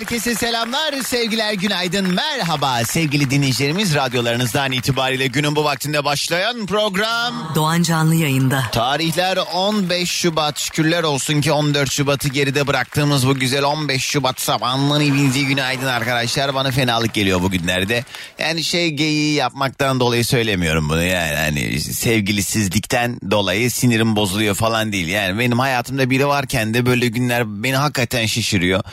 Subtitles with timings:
[0.00, 3.94] herkese selamlar, sevgiler, günaydın, merhaba sevgili dinleyicilerimiz.
[3.94, 7.52] Radyolarınızdan itibariyle günün bu vaktinde başlayan program.
[7.54, 8.64] Doğan Canlı yayında.
[8.72, 15.00] Tarihler 15 Şubat, şükürler olsun ki 14 Şubat'ı geride bıraktığımız bu güzel 15 Şubat sabahının
[15.00, 16.54] hepinize günaydın arkadaşlar.
[16.54, 18.04] Bana fenalık geliyor bugünlerde.
[18.38, 21.36] Yani şey geyiği yapmaktan dolayı söylemiyorum bunu yani.
[21.36, 25.08] Hani sevgilisizlikten dolayı sinirim bozuluyor falan değil.
[25.08, 28.84] Yani benim hayatımda biri varken de böyle günler beni hakikaten şişiriyor.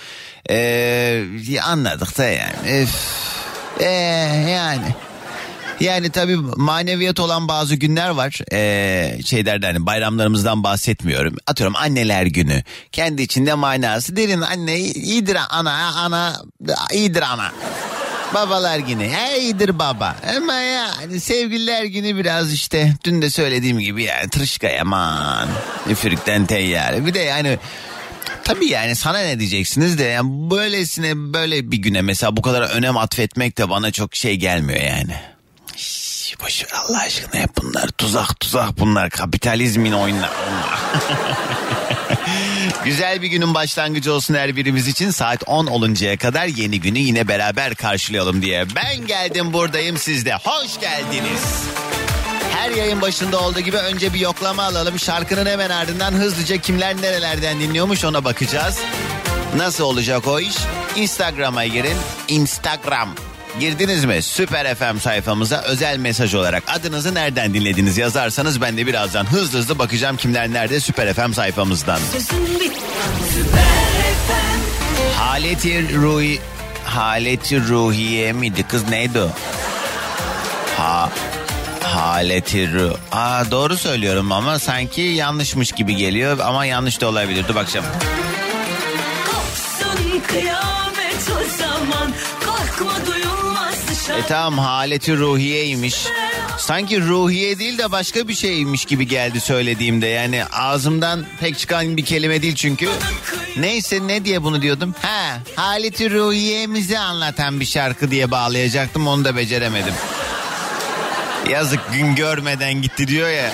[0.49, 1.23] Ee,
[1.65, 2.81] anladık da yani.
[2.81, 2.95] Üf.
[3.79, 3.85] Ee,
[4.49, 4.95] yani.
[5.79, 8.41] Yani tabii maneviyat olan bazı günler var.
[8.53, 11.35] Ee, şeylerden hani bayramlarımızdan bahsetmiyorum.
[11.47, 12.63] Atıyorum anneler günü.
[12.91, 16.41] Kendi içinde manası derin anne iyidir ana ana
[16.93, 17.51] iyidir ana.
[18.33, 20.15] Babalar günü he iyidir baba.
[20.37, 25.47] Ama yani sevgililer günü biraz işte dün de söylediğim gibi yani tırışka yaman.
[25.89, 27.05] Üfürükten teyyare.
[27.05, 27.59] Bir de yani
[28.47, 32.97] Tabii yani sana ne diyeceksiniz de yani böylesine böyle bir güne mesela bu kadar önem
[32.97, 35.15] atfetmek de bana çok şey gelmiyor yani.
[35.75, 40.31] Şş, boş ver Allah aşkına hep bunlar tuzak tuzak bunlar kapitalizmin oyunları.
[42.85, 47.27] Güzel bir günün başlangıcı olsun her birimiz için saat 10 oluncaya kadar yeni günü yine
[47.27, 48.65] beraber karşılayalım diye.
[48.75, 51.41] Ben geldim buradayım siz de hoş geldiniz.
[52.57, 54.99] Her yayın başında olduğu gibi önce bir yoklama alalım.
[54.99, 58.77] Şarkının hemen ardından hızlıca kimler nerelerden dinliyormuş ona bakacağız.
[59.55, 60.55] Nasıl olacak o iş?
[60.95, 61.97] Instagram'a girin.
[62.27, 63.09] Instagram.
[63.59, 64.21] Girdiniz mi?
[64.21, 69.79] Süper FM sayfamıza özel mesaj olarak adınızı nereden dinlediniz yazarsanız ben de birazdan hızlı hızlı
[69.79, 71.99] bakacağım kimler nerede Süper FM sayfamızdan.
[75.15, 76.39] Haleti Ruhi
[76.85, 79.29] Haleti Ruhiye miydi kız neydi o?
[80.77, 81.09] Ha
[81.97, 82.97] Haleti Ruh.
[83.11, 87.45] Aa doğru söylüyorum ama sanki yanlışmış gibi geliyor ama yanlış da olabilir.
[87.47, 87.85] Dur bakacağım.
[91.57, 92.13] Zaman.
[94.17, 96.05] E tamam haleti ruhiyeymiş.
[96.57, 100.07] Sanki ruhiye değil de başka bir şeymiş gibi geldi söylediğimde.
[100.07, 102.89] Yani ağzımdan pek çıkan bir kelime değil çünkü.
[103.57, 104.95] Neyse ne diye bunu diyordum?
[105.01, 109.93] Ha haleti ruhiyemizi anlatan bir şarkı diye bağlayacaktım onu da beceremedim.
[111.51, 113.51] Yazık gün görmeden gitti diyor ya.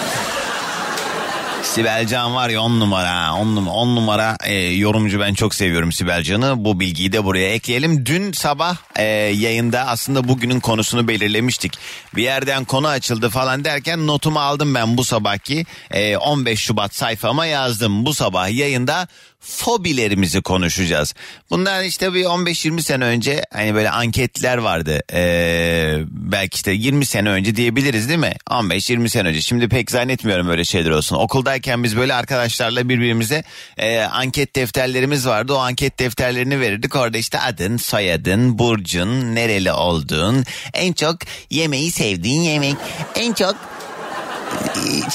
[1.63, 5.91] Sibel Can var ya on numara on numara, on numara e, yorumcu ben çok seviyorum
[5.91, 8.05] Sibel Can'ı bu bilgiyi de buraya ekleyelim.
[8.05, 11.73] Dün sabah e, yayında aslında bugünün konusunu belirlemiştik.
[12.15, 17.45] Bir yerden konu açıldı falan derken notumu aldım ben bu sabahki e, 15 Şubat sayfama
[17.45, 18.05] yazdım.
[18.05, 19.07] Bu sabah yayında
[19.43, 21.13] fobilerimizi konuşacağız.
[21.49, 24.99] Bundan işte bir 15-20 sene önce hani böyle anketler vardı.
[25.13, 28.33] Ee, belki işte 20 sene önce diyebiliriz değil mi?
[28.49, 29.41] 15-20 sene önce.
[29.41, 31.15] Şimdi pek zannetmiyorum öyle şeyler olsun.
[31.15, 33.43] Okuldayken biz böyle arkadaşlarla birbirimize
[33.77, 35.53] e, anket defterlerimiz vardı.
[35.53, 36.95] O anket defterlerini verirdik.
[36.95, 40.43] Orada işte adın, soyadın, burcun, nereli olduğun,
[40.73, 41.17] en çok
[41.49, 42.75] yemeği sevdiğin yemek,
[43.15, 43.55] en çok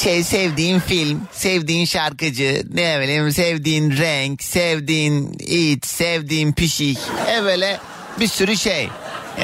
[0.03, 6.99] şey sevdiğin film, sevdiğin şarkıcı, ne bileyim sevdiğin renk, sevdiğin it, sevdiğin pişik.
[7.31, 7.81] E böyle
[8.21, 8.89] bir sürü şey.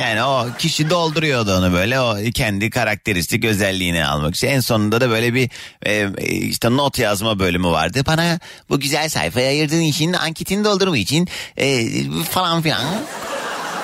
[0.00, 4.48] Yani o kişi dolduruyordu onu böyle o kendi karakteristik özelliğini almak için.
[4.48, 5.50] En sonunda da böyle bir
[5.86, 6.08] e,
[6.48, 8.02] işte not yazma bölümü vardı.
[8.06, 8.38] Bana
[8.70, 11.86] bu güzel sayfaya ayırdığın için anketini doldurma için e,
[12.30, 12.82] falan filan.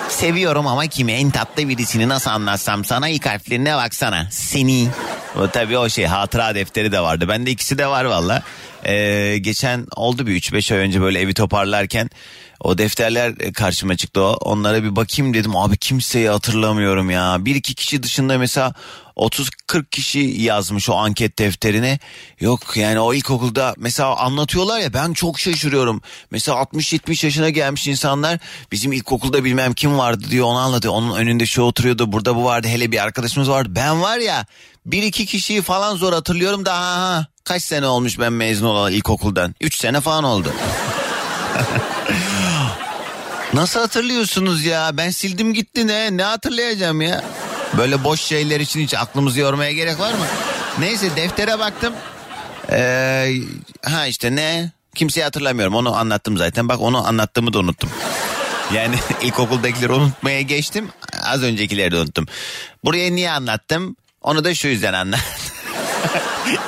[0.08, 4.29] Seviyorum ama kimi en tatlı birisini nasıl anlatsam sana ilk harflerine baksana.
[4.31, 4.88] Seni.
[5.37, 7.29] O tabii o şey hatıra defteri de vardı.
[7.29, 8.43] Bende ikisi de var valla.
[8.85, 12.11] Ee, geçen oldu bir 3-5 ay önce böyle evi toparlarken
[12.61, 14.32] o defterler karşıma çıktı o.
[14.32, 15.56] Onlara bir bakayım dedim.
[15.56, 17.37] Abi kimseyi hatırlamıyorum ya.
[17.41, 18.75] Bir iki kişi dışında mesela
[19.17, 21.99] 30-40 kişi yazmış o anket defterine.
[22.41, 26.03] Yok yani o ilkokulda mesela anlatıyorlar ya ben çok şaşırıyorum.
[26.31, 28.38] Mesela 60-70 yaşına gelmiş insanlar
[28.73, 30.94] bizim ilkokulda bilmem kim vardı diyor onu anlatıyor.
[30.94, 33.73] Onun önünde şu oturuyordu burada bu vardı hele bir arkadaşımız vardı.
[33.77, 34.47] Ben var ya
[34.87, 39.55] bir iki kişiyi falan zor hatırlıyorum da ha, Kaç sene olmuş ben mezun olalı ilkokuldan?
[39.61, 40.53] Üç sene falan oldu.
[43.55, 44.91] Nasıl hatırlıyorsunuz ya?
[44.93, 46.17] Ben sildim gitti ne?
[46.17, 47.25] Ne hatırlayacağım ya?
[47.79, 50.25] Böyle boş şeyler için hiç aklımızı yormaya gerek var mı?
[50.79, 51.94] Neyse deftere baktım.
[52.71, 53.35] Ee,
[53.82, 54.71] ha işte ne?
[54.94, 55.75] Kimseyi hatırlamıyorum.
[55.75, 56.69] Onu anlattım zaten.
[56.69, 57.91] Bak onu anlattığımı da unuttum.
[58.75, 60.88] Yani ilkokuldakileri unutmaya geçtim.
[61.23, 62.27] Az öncekileri de unuttum.
[62.85, 63.97] Buraya niye anlattım?
[64.22, 65.25] Onu da şu yüzden anlattım.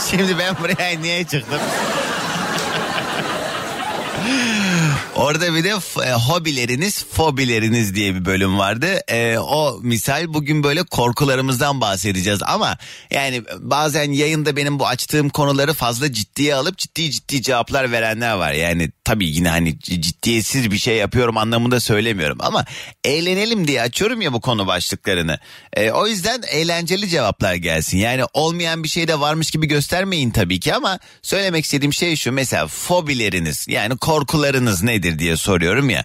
[0.10, 1.60] Şimdi ben buraya niye çıktım?
[5.16, 5.68] Orada bir de
[6.06, 9.00] e, hobileriniz, fobileriniz diye bir bölüm vardı.
[9.08, 12.78] E, o misal bugün böyle korkularımızdan bahsedeceğiz ama
[13.10, 18.52] yani bazen yayında benim bu açtığım konuları fazla ciddiye alıp ciddi ciddi cevaplar verenler var.
[18.52, 22.64] Yani tabii yine hani ciddiyetsiz bir şey yapıyorum anlamında söylemiyorum ama
[23.04, 25.38] eğlenelim diye açıyorum ya bu konu başlıklarını.
[25.72, 27.98] E, o yüzden eğlenceli cevaplar gelsin.
[27.98, 32.32] Yani olmayan bir şey de varmış gibi göstermeyin tabii ki ama söylemek istediğim şey şu
[32.32, 36.04] mesela fobileriniz yani korkularınız nedir diye soruyorum ya.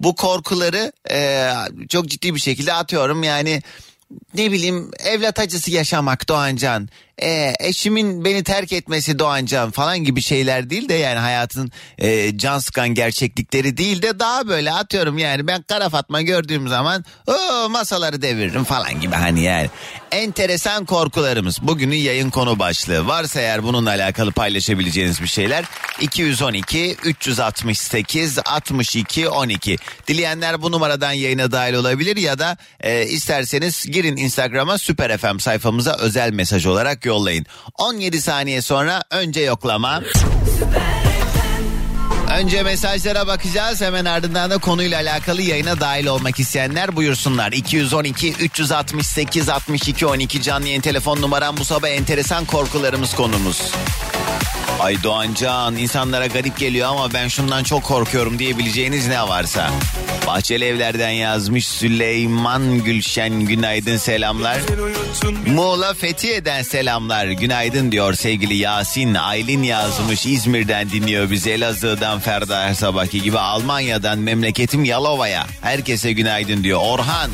[0.00, 1.50] Bu korkuları e,
[1.88, 3.62] çok ciddi bir şekilde atıyorum yani
[4.34, 6.88] ne bileyim evlat acısı yaşamak Doğancan.
[7.22, 12.58] E, eşimin beni terk etmesi Doğancan falan gibi şeyler değil de yani hayatın e, can
[12.58, 18.22] sıkan gerçeklikleri değil de daha böyle atıyorum yani ben Kara Fatma gördüğüm zaman o masaları
[18.22, 19.70] deviririm falan gibi hani yani.
[20.10, 21.62] Enteresan korkularımız.
[21.62, 23.06] Bugünün yayın konu başlığı.
[23.06, 25.64] Varsa eğer bununla alakalı paylaşabileceğiniz bir şeyler
[26.00, 29.76] 212 368 62 12
[30.08, 35.96] dileyenler bu numaradan yayına dahil olabilir ya da e, isterseniz girin Instagram'a Süper FM sayfamıza
[35.98, 37.46] özel mesaj olarak yollayın.
[37.78, 40.02] 17 saniye sonra önce yoklama.
[42.30, 47.52] Önce mesajlara bakacağız hemen ardından da konuyla alakalı yayına dahil olmak isteyenler buyursunlar.
[47.52, 53.72] 212 368 62 12 canlı yayın telefon numaram bu sabah enteresan korkularımız konumuz.
[54.80, 59.70] Ay Doğancan insanlara garip geliyor ama ben şundan çok korkuyorum diyebileceğiniz ne varsa.
[60.26, 64.58] Bahçeli Evler'den yazmış Süleyman Gülşen günaydın selamlar.
[65.46, 69.14] Muğla Fethiye'den selamlar günaydın diyor sevgili Yasin.
[69.14, 75.46] Aylin yazmış İzmir'den dinliyor bizi Elazığ'dan Ferda her sabahki gibi Almanya'dan memleketim Yalova'ya.
[75.62, 77.30] Herkese günaydın diyor Orhan.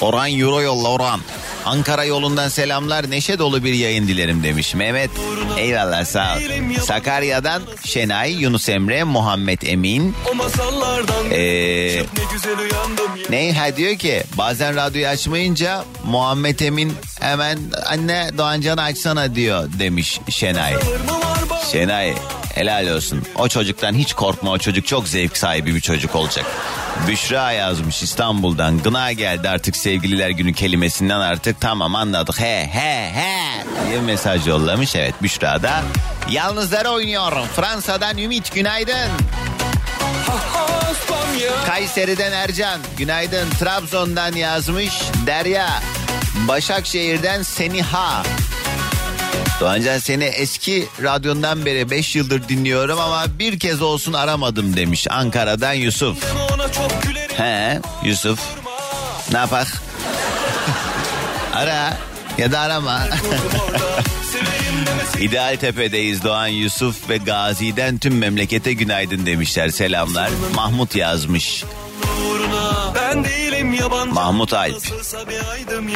[0.00, 1.20] Orhan Euro yolla Orhan.
[1.64, 5.10] Ankara yolundan selamlar neşe dolu bir yayın dilerim demiş Mehmet.
[5.58, 6.40] Eyvallah sağ ol.
[6.84, 10.14] Sakarya'dan Şenay, Yunus Emre, Muhammed Emin.
[11.32, 12.02] Ee,
[13.30, 20.20] ne ha diyor ki bazen radyoyu açmayınca Muhammed Emin hemen anne Doğancan'ı açsana diyor demiş
[20.30, 20.74] Şenay.
[21.72, 22.14] Şenay
[22.56, 23.22] helal olsun.
[23.38, 26.46] O çocuktan hiç korkma o çocuk çok zevk sahibi bir çocuk olacak.
[27.08, 28.78] Büşra yazmış İstanbul'dan.
[28.82, 34.96] Gına geldi artık sevgililer günü kelimesinden artık tamam anladık he he he diye mesaj yollamış.
[34.96, 35.82] Evet Büşra da
[36.30, 37.32] yalnızlara oynuyor.
[37.56, 39.10] Fransa'dan Ümit günaydın.
[41.66, 43.50] Kayseri'den Ercan günaydın.
[43.50, 44.94] Trabzon'dan yazmış
[45.26, 45.82] Derya.
[46.48, 48.22] Başakşehir'den Seniha.
[49.60, 55.72] Doğancan seni eski radyondan beri 5 yıldır dinliyorum ama bir kez olsun aramadım demiş Ankara'dan
[55.72, 56.18] Yusuf.
[57.36, 58.40] He Yusuf
[59.32, 59.66] ne yapak?
[61.54, 61.96] Ara
[62.38, 63.02] ya da arama.
[65.20, 70.30] İdeal Tepe'deyiz Doğan Yusuf ve Gazi'den tüm memlekete günaydın demişler selamlar.
[70.54, 71.64] Mahmut yazmış.
[72.30, 72.92] Uğruna.
[72.94, 74.14] Ben değilim yabancı.
[74.14, 74.76] Mahmut Alp.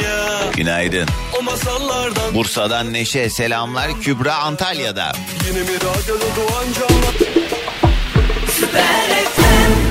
[0.03, 0.51] Ya.
[0.55, 1.07] Günaydın.
[1.39, 4.01] O masallardan Bursa'dan Neşe selamlar.
[4.01, 5.11] Kübra Antalya'da.
[5.47, 7.31] yine mi radyoda doğan canlı?
[8.77, 9.90] Ya.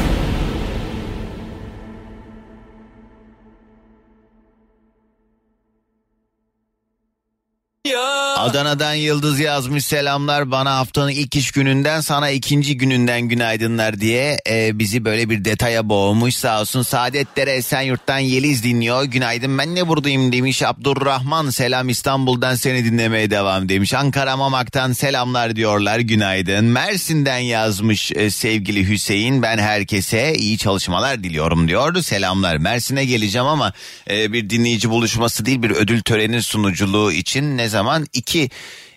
[8.50, 14.78] Adana'dan Yıldız yazmış selamlar bana haftanın ilk iş gününden sana ikinci gününden günaydınlar diye e,
[14.78, 16.34] bizi böyle bir detaya boğmuş.
[16.34, 19.04] Sağ olsun Saadetlere Esenyurt'tan Yeliz dinliyor.
[19.04, 20.32] Günaydın ben ne buradayım?
[20.32, 20.62] demiş.
[20.62, 23.94] Abdurrahman selam İstanbul'dan seni dinlemeye devam demiş.
[23.94, 26.64] Ankara Mamak'tan selamlar diyorlar günaydın.
[26.64, 29.42] Mersin'den yazmış e, sevgili Hüseyin.
[29.42, 33.72] Ben herkese iyi çalışmalar diliyorum diyor selamlar Mersin'e geleceğim ama
[34.10, 38.06] e, bir dinleyici buluşması değil bir ödül töreni sunuculuğu için ne zaman?
[38.12, 38.39] 2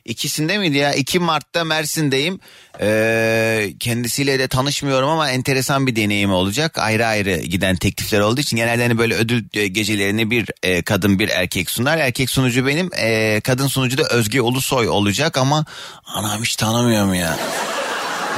[0.05, 0.93] ikisinde miydi ya?
[0.93, 2.39] 2 Mart'ta Mersin'deyim.
[2.81, 6.77] Ee, kendisiyle de tanışmıyorum ama enteresan bir deneyim olacak.
[6.77, 11.29] Ayrı ayrı giden teklifler olduğu için genelde hani böyle ödül gecelerini bir e, kadın bir
[11.29, 11.97] erkek sunar.
[11.97, 12.89] Erkek sunucu benim.
[12.97, 15.65] e, kadın sunucu da Özge Ulusoy olacak ama
[16.05, 17.37] anam hiç tanımıyorum ya.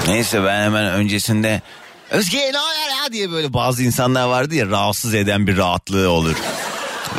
[0.07, 1.61] Neyse ben hemen öncesinde
[2.09, 6.35] Özge ne oluyor ya diye böyle bazı insanlar vardı ya rahatsız eden bir rahatlığı olur.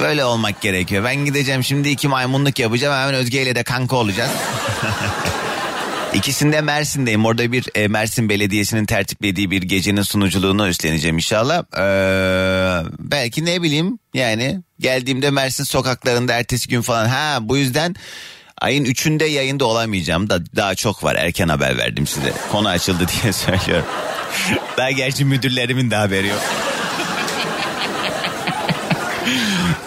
[0.00, 1.04] Böyle olmak gerekiyor.
[1.04, 4.30] Ben gideceğim şimdi iki maymunluk yapacağım hemen Özge ile de kanka olacağız.
[6.14, 7.24] İkisinde Mersin'deyim.
[7.26, 11.58] Orada bir e, Mersin Belediyesi'nin tertiplediği bir gecenin sunuculuğunu üstleneceğim inşallah.
[11.58, 17.08] Ee, belki ne bileyim yani geldiğimde Mersin sokaklarında ertesi gün falan.
[17.08, 17.94] Ha bu yüzden
[18.60, 21.14] ayın üçünde yayında olamayacağım da daha çok var.
[21.14, 22.32] Erken haber verdim size.
[22.52, 23.86] Konu açıldı diye söylüyorum.
[24.76, 26.40] daha gerçi müdürlerimin de haberi yok.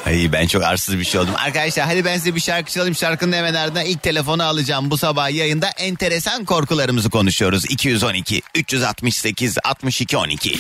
[0.09, 1.33] Ay ben çok arsız bir şey oldum.
[1.37, 2.95] Arkadaşlar hadi ben size bir şarkı çalayım.
[2.95, 4.91] Şarkının hemen ardından ilk telefonu alacağım.
[4.91, 7.65] Bu sabah yayında enteresan korkularımızı konuşuyoruz.
[7.69, 10.59] 212 368 62 12.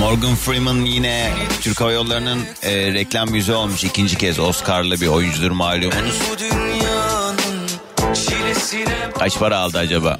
[0.00, 3.84] Morgan Freeman yine Türk Hava Yolları'nın e, reklam yüzü olmuş.
[3.84, 6.16] ikinci kez Oscar'lı bir oyuncudur malumunuz.
[9.18, 10.18] Kaç para aldı acaba?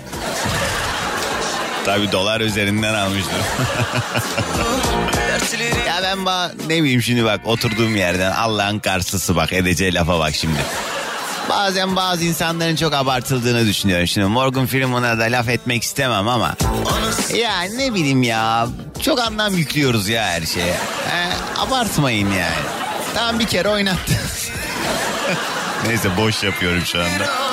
[1.84, 2.94] Tabii dolar üzerinden
[5.16, 10.18] dertleri Ya ben ba ne bileyim şimdi bak oturduğum yerden Allah'ın karşısı bak edeceği lafa
[10.18, 10.58] bak şimdi.
[11.48, 14.06] Bazen bazı insanların çok abartıldığını düşünüyorum.
[14.06, 16.54] Şimdi Morgan Freeman'a da laf etmek istemem ama.
[17.34, 18.66] Ya ne bileyim ya.
[19.02, 20.74] Çok anlam yüklüyoruz ya her şeye.
[21.08, 22.66] He, abartmayın yani.
[23.14, 24.12] Tamam bir kere oynattı.
[25.86, 27.51] Neyse boş yapıyorum şu anda.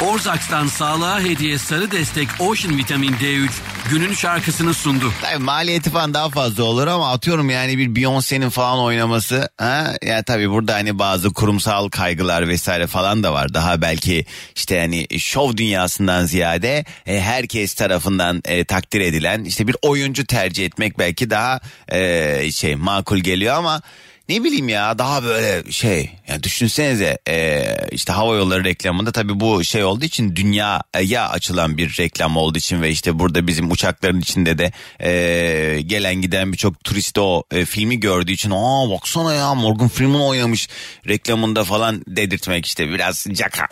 [0.00, 3.48] Orzaks'tan sağlığa hediye sarı destek Ocean Vitamin D3
[3.90, 5.12] günün şarkısını sundu.
[5.22, 9.48] Tabii maliyeti falan daha fazla olur ama atıyorum yani bir Beyoncé'nin falan oynaması.
[9.58, 9.94] Ha?
[10.02, 13.54] Ya tabii burada hani bazı kurumsal kaygılar vesaire falan da var.
[13.54, 19.76] Daha belki işte hani şov dünyasından ziyade e, herkes tarafından e, takdir edilen işte bir
[19.82, 23.82] oyuncu tercih etmek belki daha e, şey makul geliyor ama
[24.28, 29.64] ne bileyim ya daha böyle şey yani düşünsenize e, işte hava yolları reklamında tabii bu
[29.64, 34.58] şey olduğu için dünyaya açılan bir reklam olduğu için ve işte burada bizim uçakların içinde
[34.58, 39.88] de e, gelen giden birçok turist o e, filmi gördüğü için aa baksana ya Morgan
[39.88, 40.68] Freeman oynamış
[41.08, 43.68] reklamında falan dedirtmek işte biraz caka.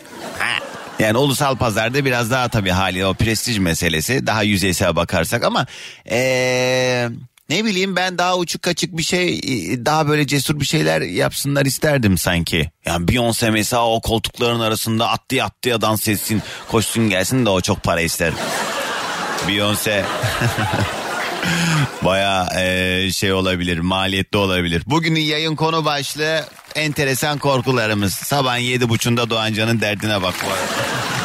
[0.99, 5.65] Yani ulusal pazarda biraz daha tabii hali o prestij meselesi daha yüzeysel bakarsak ama
[6.11, 7.09] eee
[7.53, 9.41] ne bileyim ben daha uçuk kaçık bir şey
[9.85, 12.71] daha böyle cesur bir şeyler yapsınlar isterdim sanki.
[12.85, 16.41] Yani Beyoncé mesela o koltukların arasında attı attıya dans etsin
[16.71, 18.33] koşsun gelsin de o çok para ister.
[19.47, 20.03] Beyoncé
[22.01, 22.49] Baya
[23.11, 24.83] şey olabilir maliyetli olabilir.
[24.85, 26.45] Bugünün yayın konu başlığı
[26.75, 28.13] enteresan korkularımız.
[28.13, 30.63] Sabah yedi buçunda Doğancan'ın derdine bak bu arada.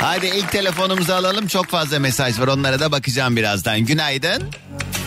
[0.00, 1.46] Hadi ilk telefonumuzu alalım.
[1.46, 2.48] Çok fazla mesaj var.
[2.48, 3.80] Onlara da bakacağım birazdan.
[3.80, 4.50] Günaydın.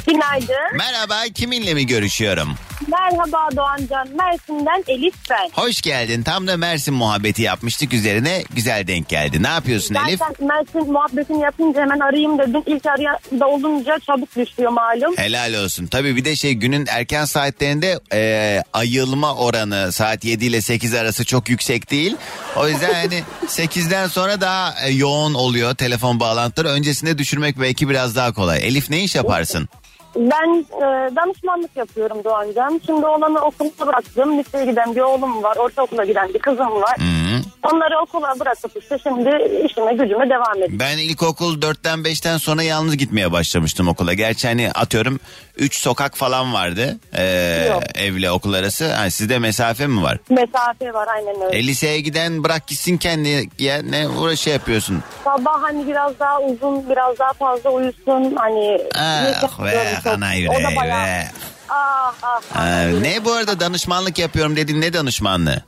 [0.08, 0.78] Günaydın.
[0.78, 1.24] Merhaba.
[1.36, 2.56] Kiminle mi görüşüyorum?
[2.88, 4.08] Merhaba Doğancan.
[4.18, 5.50] Mersin'den Elif ben.
[5.54, 6.24] Hoş geldin.
[6.24, 7.94] Tam da Mersin muhabbeti yapmıştık.
[7.94, 9.44] Üzerine güzel denk geldi.
[9.44, 10.20] Ne yapıyorsun Elif?
[10.20, 12.62] Zaten Mersin muhabbetini yapınca hemen arayayım dedim.
[12.66, 15.18] İlk arayanda olunca çabuk düşüyor malum.
[15.18, 15.88] Helal olsun.
[15.88, 21.26] Tabii bir de şey günün erken saatlerinde e, ayılma oranı saat 7 ile 8 arası
[21.26, 22.16] çok yüksek değil.
[22.56, 26.70] O yüzden hani 8'den sonra daha e, yoğun oluyor telefon bağlantıları.
[26.74, 28.68] Öncesinde düşürmek belki biraz daha kolay.
[28.68, 29.70] Elif ne iş yaparsın?
[30.16, 32.82] Ben e, danışmanlık yapıyorum Doğancan.
[32.86, 34.38] Şimdi olanı okula bıraktım.
[34.38, 35.56] Liseye giden bir oğlum var.
[35.58, 36.98] Ortaokula giden bir kızım var.
[37.24, 37.42] Hı.
[37.74, 39.30] Onları okula bırakıp işte şimdi
[39.66, 40.80] işime gücüme devam ediyorum.
[40.80, 44.14] Ben ilkokul 4'ten 5'ten sonra yalnız gitmeye başlamıştım okula.
[44.14, 45.20] Gerçi hani atıyorum
[45.58, 47.84] 3 sokak falan vardı ee, Yok.
[47.96, 48.94] evle okul arası.
[48.94, 50.18] Ha, sizde mesafe mi var?
[50.30, 51.58] Mesafe var aynen öyle.
[51.58, 55.04] E, liseye giden bırak gitsin kendi ya ne uğraş şey yapıyorsun.
[55.24, 58.36] Sabah hani biraz daha uzun biraz daha fazla uyusun.
[58.36, 61.24] Hani Ah çok- ana O da yüreği ve.
[61.70, 62.42] Ah ah.
[62.56, 62.86] Ah.
[63.02, 65.64] ne bu arada danışmanlık yapıyorum dedin ne danışmanlığı?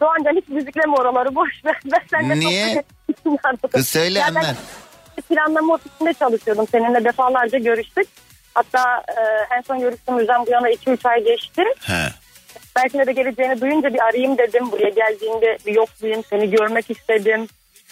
[0.00, 1.80] Doğancan hiç müzikleme oraları boş ver.
[1.92, 2.60] Ben seninle Niye?
[2.60, 2.84] yani.
[3.72, 4.56] Kız söyle Ya ben anlat.
[5.28, 6.66] Planlama ofisinde çalışıyordum.
[6.72, 8.06] Seninle defalarca görüştük.
[8.54, 11.62] Hatta e, en son görüştüğümüzden bu yana 2-3 ay geçti.
[11.80, 12.08] He.
[12.76, 14.72] Belki de geleceğini duyunca bir arayayım dedim.
[14.72, 16.22] Buraya geldiğinde bir yoklayayım.
[16.30, 17.48] Seni görmek istedim.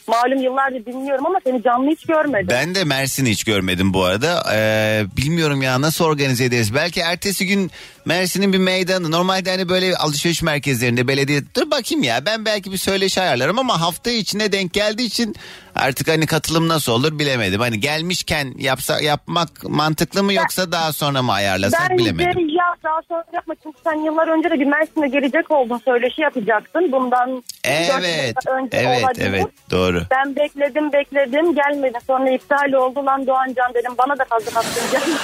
[0.06, 2.48] Malum yıllardır dinliyorum ama seni canlı hiç görmedim.
[2.50, 4.44] Ben de Mersin'i hiç görmedim bu arada.
[4.54, 6.74] Ee, bilmiyorum ya nasıl organize ederiz.
[6.74, 7.70] Belki ertesi gün
[8.04, 9.10] Mersin'in bir meydanı.
[9.10, 11.40] Normalde hani böyle alışveriş merkezlerinde belediye.
[11.56, 15.36] Dur bakayım ya ben belki bir söyleşi ayarlarım ama hafta içine denk geldiği için
[15.74, 17.60] artık hani katılım nasıl olur bilemedim.
[17.60, 22.48] Hani gelmişken yapsa yapmak mantıklı mı yoksa daha sonra mı ayarlasak Bence bilemedim.
[22.48, 25.80] ya daha sonra yapmak için sen yıllar önce de bir Mersin'e gelecek oldun.
[25.84, 26.92] Söyleşi yapacaktın.
[26.92, 28.34] Bundan Evet.
[28.48, 29.26] önce Evet olabilir.
[29.26, 30.02] evet doğru.
[30.10, 31.98] Ben bekledim bekledim gelmedi.
[32.06, 33.92] Sonra iptal oldu lan Doğancan dedim.
[33.98, 35.18] Bana da fazla gelmedi.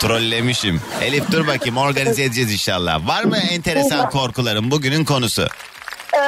[0.00, 0.80] Trollemişim.
[1.02, 3.08] Elif dur bakayım organize edeceğiz inşallah.
[3.08, 5.42] Var mı enteresan korkuların bugünün konusu?
[6.14, 6.18] Ee,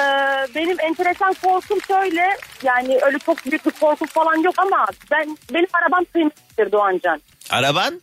[0.55, 2.23] benim enteresan korkum şöyle
[2.63, 7.21] yani öyle çok büyük bir korkum falan yok ama ben benim arabam kıymetlidir Doğancan.
[7.51, 8.01] Araban?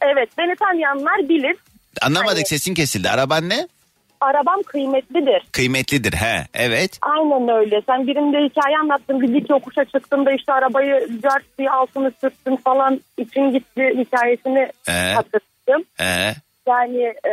[0.00, 1.56] Evet beni tanıyanlar bilir.
[2.02, 3.10] Anlamadık Hani- sesin kesildi.
[3.10, 3.68] Araban ne?
[4.20, 5.42] arabam kıymetlidir.
[5.52, 6.98] Kıymetlidir he evet.
[7.02, 7.82] Aynen öyle.
[7.86, 9.20] Sen birinde hikaye anlattın.
[9.20, 14.68] Bir dik yokuşa çıktın da işte arabayı cart diye altını sürttün falan için gitti hikayesini
[14.88, 14.92] Ee?
[15.14, 15.84] hatırladım.
[16.00, 16.34] Ee,
[16.68, 17.30] Yani e,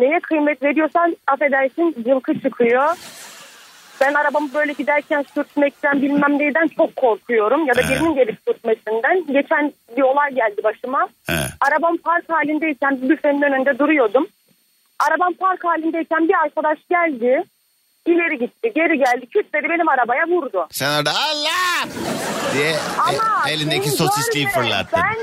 [0.00, 2.96] neye kıymet veriyorsan affedersin cılkı çıkıyor.
[4.00, 7.66] Ben arabamı böyle giderken sürtmekten bilmem neyden çok korkuyorum.
[7.66, 9.26] Ya da birinin gelip sürtmesinden.
[9.26, 11.08] Geçen bir olay geldi başıma.
[11.26, 11.32] he.
[11.60, 14.26] Arabam park halindeyken büfenin önünde duruyordum.
[15.08, 17.44] Arabam park halindeyken bir arkadaş geldi.
[18.06, 20.66] İleri gitti geri geldi kütledi benim arabaya vurdu.
[20.70, 21.88] Sen orada Allah
[22.54, 25.00] diye Ama e, elindeki seni sosisliği fırlattın.
[25.02, 25.16] Ben,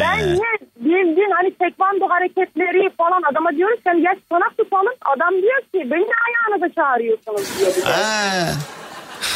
[0.00, 0.28] ben Aynen.
[0.28, 4.94] niye bildiğin hani tekvando hareketleri falan adama diyoruz sen ya sanat tutalım.
[5.16, 7.72] Adam diyor ki beni ayağınıza çağırıyorsunuz diyor.
[7.86, 8.46] Aa,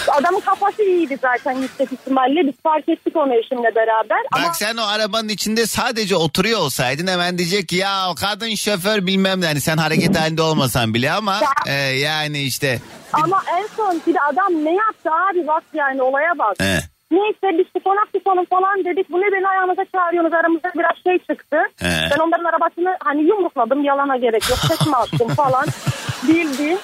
[0.09, 2.47] Adamın kafası iyiydi zaten yüksek ihtimalle.
[2.47, 4.19] Biz fark ettik onu eşimle beraber.
[4.33, 8.55] Ama Bak sen o arabanın içinde sadece oturuyor olsaydın hemen diyecek ki, ya o kadın
[8.55, 9.47] şoför bilmem ne.
[9.47, 12.81] Hani sen hareket halinde olmasan bile ama e, yani işte.
[13.13, 16.57] Ama en son bir adam ne yaptı abi bak yani olaya bak.
[16.61, 16.79] He.
[17.11, 19.11] Neyse biz tutunak tutalım falan dedik.
[19.13, 21.57] Bu ne beni ayağınıza çağırıyorsunuz aramızda biraz şey çıktı.
[21.81, 22.09] He.
[22.11, 24.59] Ben onların arabasını hani yumrukladım yalana gerek yok.
[24.69, 25.67] Tekme attım falan
[26.29, 26.79] bildi.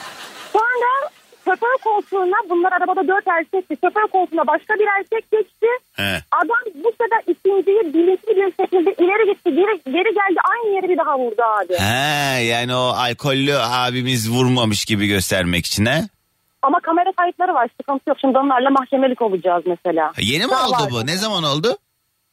[0.52, 1.10] Sonra
[1.44, 3.76] şoför koltuğuna bunlar arabada dört erkekti.
[3.84, 5.66] Şoför koltuğuna başka bir erkek geçti.
[5.92, 6.22] He.
[6.32, 9.50] Adam bu sefer ikinciyi bilinçli bir şekilde ileri gitti.
[9.50, 11.74] Geri, geri geldi aynı yeri bir daha vurdu abi.
[11.78, 16.02] He, yani o alkollü abimiz vurmamış gibi göstermek için he?
[16.62, 18.18] Ama kamera kayıtları var sıkıntı yok.
[18.20, 20.12] Şimdi onlarla mahkemelik olacağız mesela.
[20.20, 20.90] Yeni mi Daha oldu var.
[20.90, 21.06] bu?
[21.06, 21.76] Ne zaman oldu?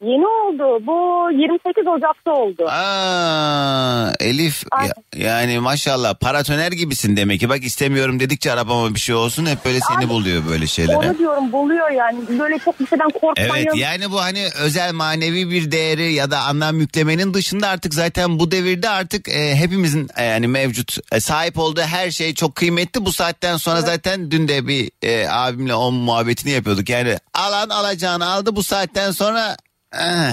[0.02, 0.86] Yeni oldu.
[0.86, 2.66] Bu 28 Ocak'ta oldu.
[2.68, 4.92] Aa, Elif Aynen.
[5.16, 7.48] ya- yani maşallah paratoner gibisin demek ki.
[7.48, 10.96] Bak istemiyorum dedikçe arabama bir şey olsun hep böyle seni Abi, buluyor böyle şeylere.
[10.96, 12.38] Onu diyorum buluyor yani.
[12.38, 13.54] Böyle çok bir şeyden korkmayın.
[13.54, 18.38] Evet yani bu hani özel manevi bir değeri ya da anlam yüklemenin dışında artık zaten
[18.38, 23.04] bu devirde artık e, hepimizin e, yani mevcut e, sahip olduğu her şey çok kıymetli.
[23.06, 26.88] Bu saatten sonra zaten dün de bir e, abimle o muhabbetini yapıyorduk.
[26.88, 29.56] Yani alan alacağını aldı bu saatten sonra
[29.90, 30.32] Ha,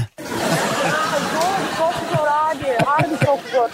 [1.34, 2.86] zor, çok zor abi.
[2.86, 3.70] Harbi çok zor.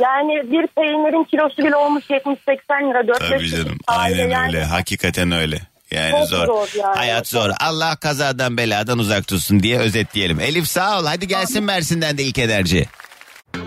[0.00, 3.08] Yani bir peynirin kilosu bile olmuş 70-80 lira.
[3.08, 5.60] 4 Tabii canım aynen öyle hakikaten öyle.
[5.90, 6.46] Yani Çok zor.
[6.46, 6.96] zor yani.
[6.96, 7.50] Hayat zor.
[7.60, 10.40] Allah kazadan beladan uzak tutsun diye özetleyelim.
[10.40, 11.06] Elif sağ ol.
[11.06, 12.86] Hadi gelsin Mersin'den de ilk ederci.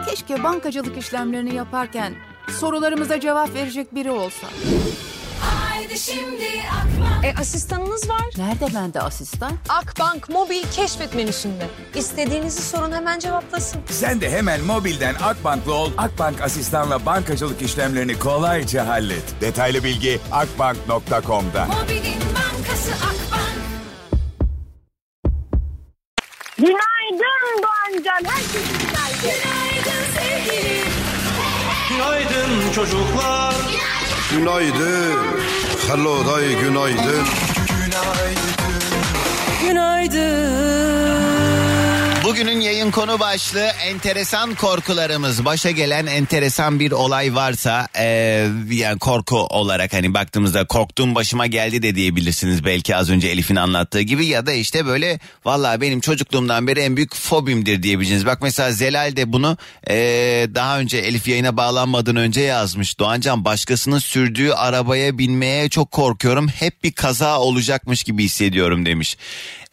[0.10, 2.14] Keşke bankacılık işlemlerini yaparken
[2.60, 4.48] sorularımıza cevap verecek biri olsa.
[5.80, 7.28] Haydi şimdi akma.
[7.28, 8.26] E asistanınız var.
[8.38, 9.52] Nerede bende asistan?
[9.70, 11.68] Akbank mobil keşfet menüsünde.
[11.96, 13.82] İstediğinizi sorun hemen cevaplasın.
[13.90, 15.92] Sen de hemen mobilden Akbank'lı ol.
[15.98, 19.42] Akbank asistanla bankacılık işlemlerini kolayca hallet.
[19.42, 21.66] Detaylı bilgi akbank.com'da.
[21.66, 23.56] Mobilin bankası Akbank.
[26.58, 28.32] Günaydın Doğancan.
[28.32, 29.42] Herkese günaydın.
[29.44, 30.88] Günaydın sevgilim.
[31.90, 33.56] Günaydın çocuklar.
[34.32, 35.20] Günaydın.
[35.90, 37.26] Hello day günaydın.
[42.30, 45.46] Bugünün yayın konu başlığı enteresan korkularımız.
[45.46, 51.84] Başa gelen enteresan bir olay varsa eee, yani korku olarak hani baktığımızda korktuğum başıma geldi
[51.84, 56.68] de diyebilirsiniz belki az önce Elif'in anlattığı gibi ya da işte böyle vallahi benim çocukluğumdan
[56.68, 58.26] beri en büyük fobimdir diyebileceğiniz.
[58.26, 59.58] Bak mesela Zelal de bunu
[59.90, 63.00] eee, daha önce Elif yayına bağlanmadan önce yazmış.
[63.00, 66.48] Doğancan başkasının sürdüğü arabaya binmeye çok korkuyorum.
[66.48, 69.18] Hep bir kaza olacakmış gibi hissediyorum demiş.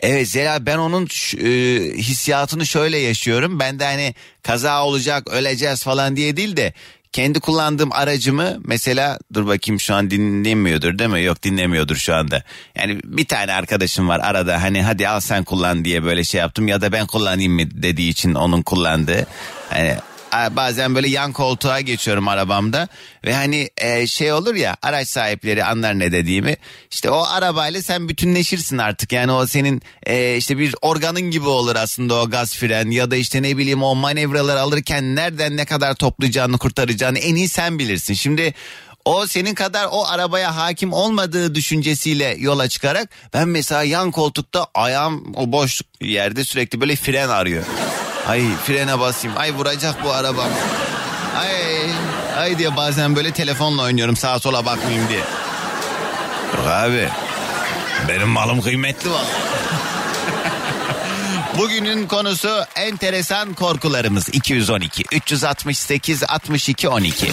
[0.01, 1.49] Evet Zela ben onun e,
[1.97, 3.61] hissiyatını şöyle yaşıyorum.
[3.61, 6.73] Ben de hani kaza olacak öleceğiz falan diye değil de
[7.13, 11.23] kendi kullandığım aracımı mesela dur bakayım şu an dinlemiyordur değil mi?
[11.23, 12.43] Yok dinlemiyordur şu anda.
[12.75, 16.69] Yani bir tane arkadaşım var arada hani hadi al sen kullan diye böyle şey yaptım
[16.69, 19.27] ya da ben kullanayım mı dediği için onun kullandığı.
[19.71, 19.97] Hani
[20.33, 22.89] bazen böyle yan koltuğa geçiyorum arabamda
[23.25, 26.57] ve hani e, şey olur ya araç sahipleri anlar ne dediğimi.
[26.91, 29.13] İşte o arabayla sen bütünleşirsin artık.
[29.13, 33.17] Yani o senin e, işte bir organın gibi olur aslında o gaz fren ya da
[33.17, 38.15] işte ne bileyim o manevraları alırken nereden ne kadar toplayacağını kurtaracağını en iyi sen bilirsin.
[38.15, 38.55] Şimdi
[39.05, 45.35] o senin kadar o arabaya hakim olmadığı düşüncesiyle yola çıkarak ben mesela yan koltukta ayağım
[45.37, 47.65] o boş yerde sürekli böyle fren arıyor.
[48.29, 49.37] Ay frene basayım.
[49.39, 50.49] Ay vuracak bu arabam.
[51.37, 51.91] Ay
[52.39, 55.19] ay diye bazen böyle telefonla oynuyorum sağa sola bakmayayım diye.
[56.57, 57.09] Yok abi.
[58.09, 59.27] Benim malım kıymetli vallahi.
[61.59, 67.33] Bugünün konusu enteresan korkularımız 212 368 62 12.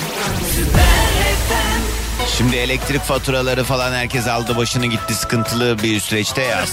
[2.37, 6.65] Şimdi elektrik faturaları falan herkes aldı başını gitti sıkıntılı bir süreçte ya.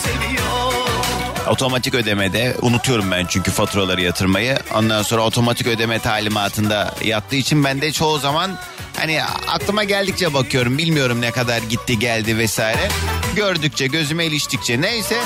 [1.50, 4.58] Otomatik ödemede unutuyorum ben çünkü faturaları yatırmayı.
[4.74, 8.58] Ondan sonra otomatik ödeme talimatında yattığı için ben de çoğu zaman
[8.96, 10.78] Hani aklıma geldikçe bakıyorum.
[10.78, 12.88] Bilmiyorum ne kadar gitti geldi vesaire.
[13.36, 15.16] Gördükçe gözüme iliştikçe neyse.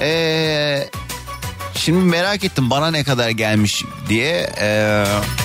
[0.00, 0.88] Ee,
[1.74, 4.50] şimdi merak ettim bana ne kadar gelmiş diye.
[4.60, 5.04] Ee,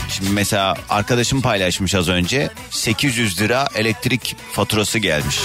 [0.09, 2.49] şimdi mesela arkadaşım paylaşmış az önce.
[2.69, 5.39] 800 lira elektrik faturası gelmiş.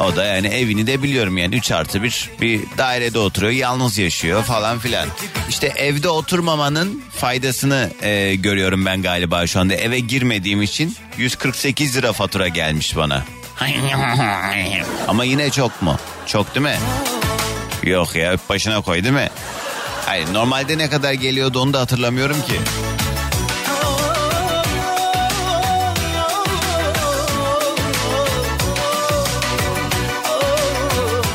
[0.00, 4.42] O da yani evini de biliyorum yani 3 artı 1 bir dairede oturuyor yalnız yaşıyor
[4.42, 5.08] falan filan.
[5.48, 9.74] İşte evde oturmamanın faydasını e, görüyorum ben galiba şu anda.
[9.74, 13.24] Eve girmediğim için 148 lira fatura gelmiş bana.
[15.08, 15.96] Ama yine çok mu?
[16.26, 16.76] Çok değil mi?
[17.82, 19.28] Yok ya başına koy değil mi?
[20.06, 22.54] Hayır normalde ne kadar geliyordu onu da hatırlamıyorum ki.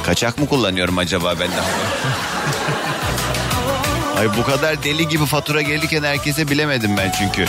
[0.07, 1.61] Kaçak mı kullanıyorum acaba ben de?
[4.17, 7.45] Ay bu kadar deli gibi fatura gelirken herkese bilemedim ben çünkü.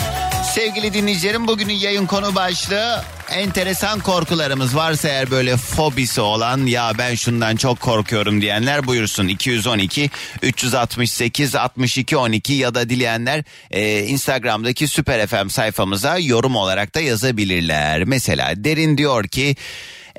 [0.53, 7.15] Sevgili dinleyicilerim bugünün yayın konu başlığı enteresan korkularımız varsa eğer böyle fobisi olan ya ben
[7.15, 10.09] şundan çok korkuyorum diyenler buyursun 212
[10.41, 18.03] 368 62 12 ya da dileyenler e, Instagram'daki Süper FM sayfamıza yorum olarak da yazabilirler.
[18.03, 19.55] Mesela Derin diyor ki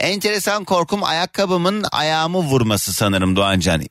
[0.01, 3.83] enteresan korkum ayakkabımın ayağımı vurması sanırım Doğancan.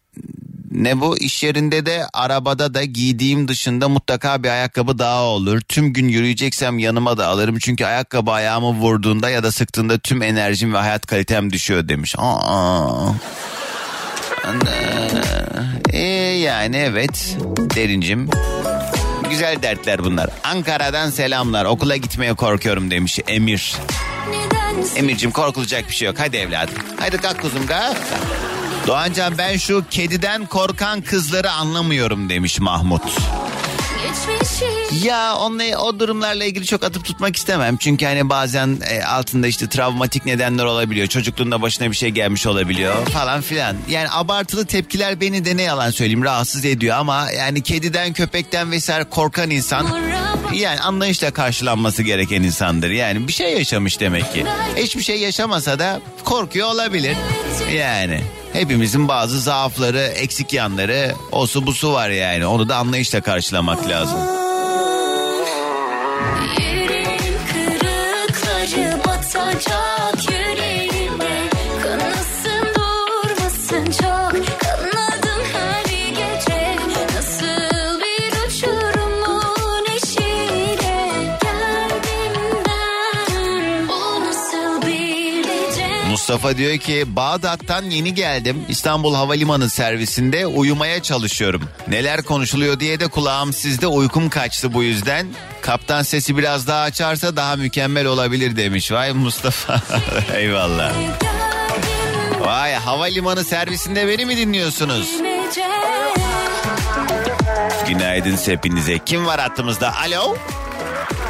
[0.71, 5.61] Ne bu iş yerinde de arabada da giydiğim dışında mutlaka bir ayakkabı daha olur.
[5.61, 7.59] Tüm gün yürüyeceksem yanıma da alırım.
[7.59, 12.15] Çünkü ayakkabı ayağımı vurduğunda ya da sıktığında tüm enerjim ve hayat kalitem düşüyor demiş.
[12.17, 13.11] Aa.
[15.93, 15.99] Ee,
[16.37, 17.37] yani evet
[17.75, 18.29] derincim.
[19.29, 20.29] Güzel dertler bunlar.
[20.43, 21.65] Ankara'dan selamlar.
[21.65, 23.75] Okula gitmeye korkuyorum demiş Emir.
[24.95, 26.15] Emir'cim korkulacak bir şey yok.
[26.19, 26.73] Hadi evladım.
[26.99, 27.97] Hadi kalk kuzum kalk.
[28.87, 33.03] Doğancan ben şu kediden korkan kızları anlamıyorum demiş Mahmut.
[35.03, 37.77] Ya onunla, o durumlarla ilgili çok atıp tutmak istemem.
[37.77, 41.07] Çünkü hani bazen e, altında işte travmatik nedenler olabiliyor.
[41.07, 43.75] Çocukluğunda başına bir şey gelmiş olabiliyor falan filan.
[43.89, 49.03] Yani abartılı tepkiler beni de ne yalan söyleyeyim rahatsız ediyor ama yani kediden köpekten vesaire
[49.03, 49.87] korkan insan
[50.53, 52.89] yani anlayışla karşılanması gereken insandır.
[52.89, 54.45] Yani bir şey yaşamış demek ki.
[54.77, 57.17] Hiçbir şey yaşamasa da korkuyor olabilir.
[57.73, 58.21] Yani
[58.53, 62.45] hepimizin bazı zaafları, eksik yanları, osu busu var yani.
[62.45, 64.19] Onu da anlayışla karşılamak lazım.
[66.59, 70.38] Yüreğim kırıkları batacak
[86.29, 88.65] Mustafa diyor ki Bağdat'tan yeni geldim.
[88.69, 91.63] İstanbul Havalimanı servisinde uyumaya çalışıyorum.
[91.87, 95.27] Neler konuşuluyor diye de kulağım sizde uykum kaçtı bu yüzden.
[95.61, 98.91] Kaptan sesi biraz daha açarsa daha mükemmel olabilir demiş.
[98.91, 99.81] Vay Mustafa.
[100.35, 100.93] Eyvallah.
[102.39, 105.07] Vay havalimanı servisinde beni mi dinliyorsunuz?
[107.87, 108.99] Günaydın hepinize.
[109.05, 109.95] Kim var hattımızda?
[109.97, 110.35] Alo.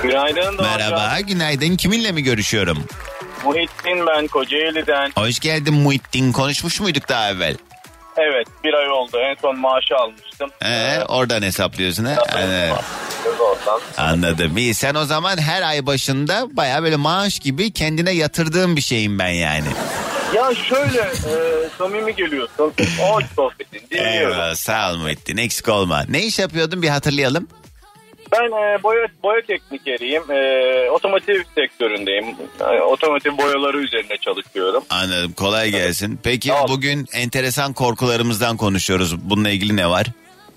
[0.03, 0.55] Günaydın.
[0.61, 1.75] Merhaba günaydın.
[1.75, 2.83] Kiminle mi görüşüyorum?
[3.45, 5.11] Muhittin ben Kocaeli'den.
[5.15, 6.31] Hoş geldin Muhittin.
[6.31, 7.55] Konuşmuş muyduk daha evvel?
[8.17, 9.17] Evet bir ay oldu.
[9.19, 10.49] En son maaşı almıştım.
[10.65, 12.15] Ee, oradan hesaplıyorsun ha?
[12.33, 12.77] Oradan.
[13.97, 14.57] Anladım.
[14.57, 19.19] İyi sen o zaman her ay başında baya böyle maaş gibi kendine yatırdığın bir şeyim
[19.19, 19.67] ben yani.
[20.35, 21.33] Ya şöyle e,
[21.77, 22.73] samimi geliyorsun.
[22.99, 24.13] Hoş sohbetin dinliyorum.
[24.31, 26.03] Eyvallah sağ ol Muhittin eksik olma.
[26.09, 27.47] Ne iş yapıyordun bir hatırlayalım.
[28.31, 30.31] Ben e, boya, boya teknikeriyim.
[30.31, 32.25] E, otomotiv sektöründeyim.
[32.59, 34.83] E, otomotiv boyaları üzerine çalışıyorum.
[34.89, 36.19] Anladım kolay gelsin.
[36.23, 39.29] Peki bugün enteresan korkularımızdan konuşuyoruz.
[39.29, 40.07] Bununla ilgili ne var?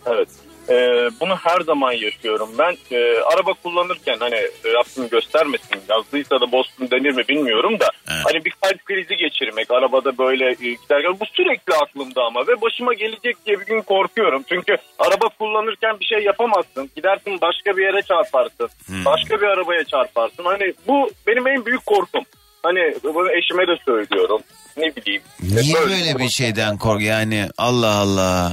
[0.07, 0.29] Evet.
[0.69, 0.75] E,
[1.21, 2.49] bunu her zaman yaşıyorum.
[2.59, 8.45] Ben e, araba kullanırken hani Rabbim göstermesin yazdıysa da bozsun denir mi bilmiyorum da hani
[8.45, 13.47] bir kalp krizi geçirmek arabada böyle e, giderken bu sürekli aklımda ama ve başıma gelecek
[13.47, 14.45] diye bir gün korkuyorum.
[14.49, 16.91] Çünkü araba kullanırken bir şey yapamazsın.
[16.97, 18.69] Gidersin başka bir yere çarparsın.
[19.05, 20.45] Başka bir arabaya çarparsın.
[20.45, 22.25] Hani bu benim en büyük korkum.
[22.63, 24.41] Hani bunu eşime de söylüyorum.
[24.77, 25.23] Ne bileyim.
[25.43, 28.53] Niye böyle bir şeyden kork yani Allah Allah.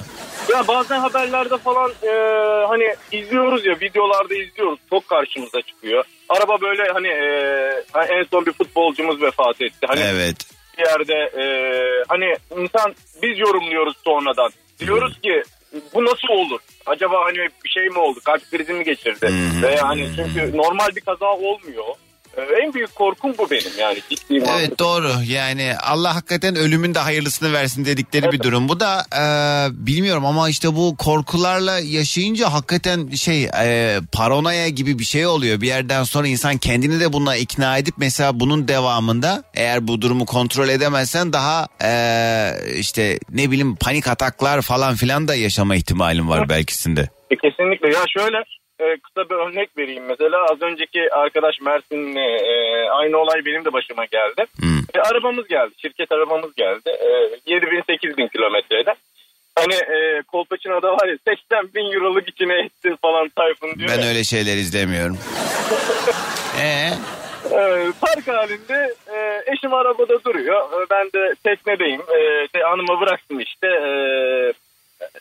[0.54, 2.12] Ya bazen haberlerde falan e,
[2.68, 6.04] hani izliyoruz ya videolarda izliyoruz çok karşımıza çıkıyor.
[6.30, 9.88] Araba böyle hani e, en son bir futbolcumuz vefat etti.
[9.88, 10.36] Hani Evet.
[10.78, 11.44] bir yerde e,
[12.08, 14.52] hani insan biz yorumluyoruz sonradan.
[14.80, 15.44] Diyoruz ki
[15.94, 16.60] bu nasıl olur?
[16.86, 18.20] Acaba hani bir şey mi oldu?
[18.24, 19.30] Kalp krizi mi geçirdi?
[19.62, 21.86] Veya hani çünkü normal bir kaza olmuyor.
[22.64, 24.00] En büyük korkum bu benim yani
[24.30, 24.60] manada.
[24.60, 28.70] Evet doğru yani Allah hakikaten ölümün de hayırlısını versin dedikleri bir durum.
[28.70, 29.24] Bu da e,
[29.88, 35.62] bilmiyorum ama işte bu korkularla yaşayınca hakikaten şey e, paranoya gibi bir şey oluyor.
[35.62, 40.26] Bir yerden sonra insan kendini de buna ikna edip mesela bunun devamında eğer bu durumu
[40.26, 41.92] kontrol edemezsen daha e,
[42.76, 47.10] işte ne bileyim panik ataklar falan filan da yaşama ihtimalin var belkisinde.
[47.32, 48.38] E, kesinlikle ya şöyle
[48.80, 53.74] e, kısa bir örnek vereyim mesela az önceki arkadaş Mersin'le e, aynı olay benim de
[53.74, 54.46] başıma geldi.
[54.94, 57.08] E, arabamız geldi şirket arabamız geldi e,
[57.54, 58.96] 7 bin 8 bin kilometrede.
[59.56, 64.08] Hani e, Kolpaçino'da var ya 80 bin euroluk içine ettin falan Tayfun diyor Ben ya.
[64.10, 65.18] öyle şeyler izlemiyorum.
[66.62, 66.90] Ee?
[67.52, 70.82] E, park halinde e, eşim arabada duruyor.
[70.82, 72.02] E, ben de teknedeyim.
[72.02, 73.68] E, şey, hanıma bıraktım işte.
[73.68, 73.92] E,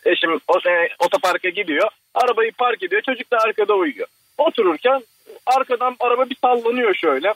[0.04, 1.88] eşim o, e, otoparka gidiyor.
[2.14, 3.02] Arabayı park ediyor.
[3.02, 4.08] Çocuk da arkada uyuyor.
[4.38, 5.02] Otururken
[5.46, 7.34] arkadan araba bir sallanıyor şöyle.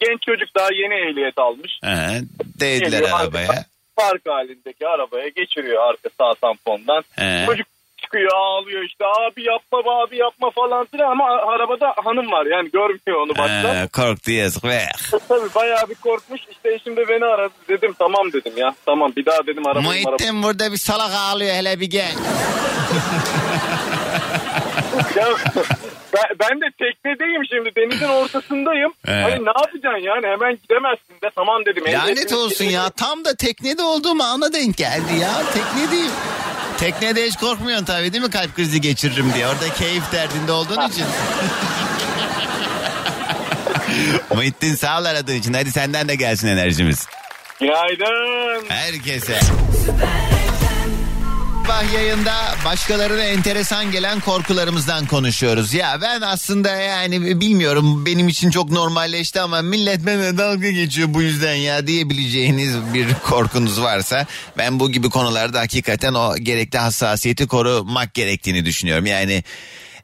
[0.00, 1.78] Genç çocuk daha yeni ehliyet almış.
[1.84, 2.20] He,
[2.60, 3.64] değdiler Geliyor arabaya.
[3.96, 7.04] Park halindeki arabaya geçiriyor arka sağ tampondan.
[7.16, 7.46] He.
[7.46, 7.66] Çocuk
[8.04, 12.70] çıkıyor ağlıyor işte abi yapma be abi yapma falan filan ama arabada hanım var yani
[12.70, 13.82] görmüyor onu başta.
[13.82, 14.80] He, korktu yazık ve
[15.28, 19.26] Tabii bayağı bir korkmuş işte eşim de beni aradı dedim tamam dedim ya tamam bir
[19.26, 19.84] daha dedim arabayı.
[19.86, 22.12] Muhittin burada bir salak ağlıyor hele bir gel.
[25.16, 25.28] Ya,
[26.14, 28.92] ben, ben de teknedeyim şimdi denizin ortasındayım.
[29.06, 29.24] Evet.
[29.24, 31.84] Hani ne yapacaksın yani hemen gidemezsin de tamam dedim.
[31.92, 36.12] Lanet olsun ya tam da teknede olduğum ana denk geldi ya teknedeyim.
[36.84, 39.46] Teknede hiç korkmuyorsun tabii değil mi kalp krizi geçiririm diye.
[39.48, 41.04] Orada keyif derdinde olduğun için.
[44.34, 45.52] Muhittin sağ ol aradığın için.
[45.52, 47.06] Hadi senden de gelsin enerjimiz.
[47.60, 48.64] Günaydın.
[48.68, 49.40] Herkese.
[51.64, 55.74] Sabah yayında başkalarına enteresan gelen korkularımızdan konuşuyoruz.
[55.74, 61.22] Ya ben aslında yani bilmiyorum benim için çok normalleşti ama millet benimle dalga geçiyor bu
[61.22, 64.26] yüzden ya diyebileceğiniz bir korkunuz varsa
[64.58, 69.06] ben bu gibi konularda hakikaten o gerekli hassasiyeti korumak gerektiğini düşünüyorum.
[69.06, 69.44] Yani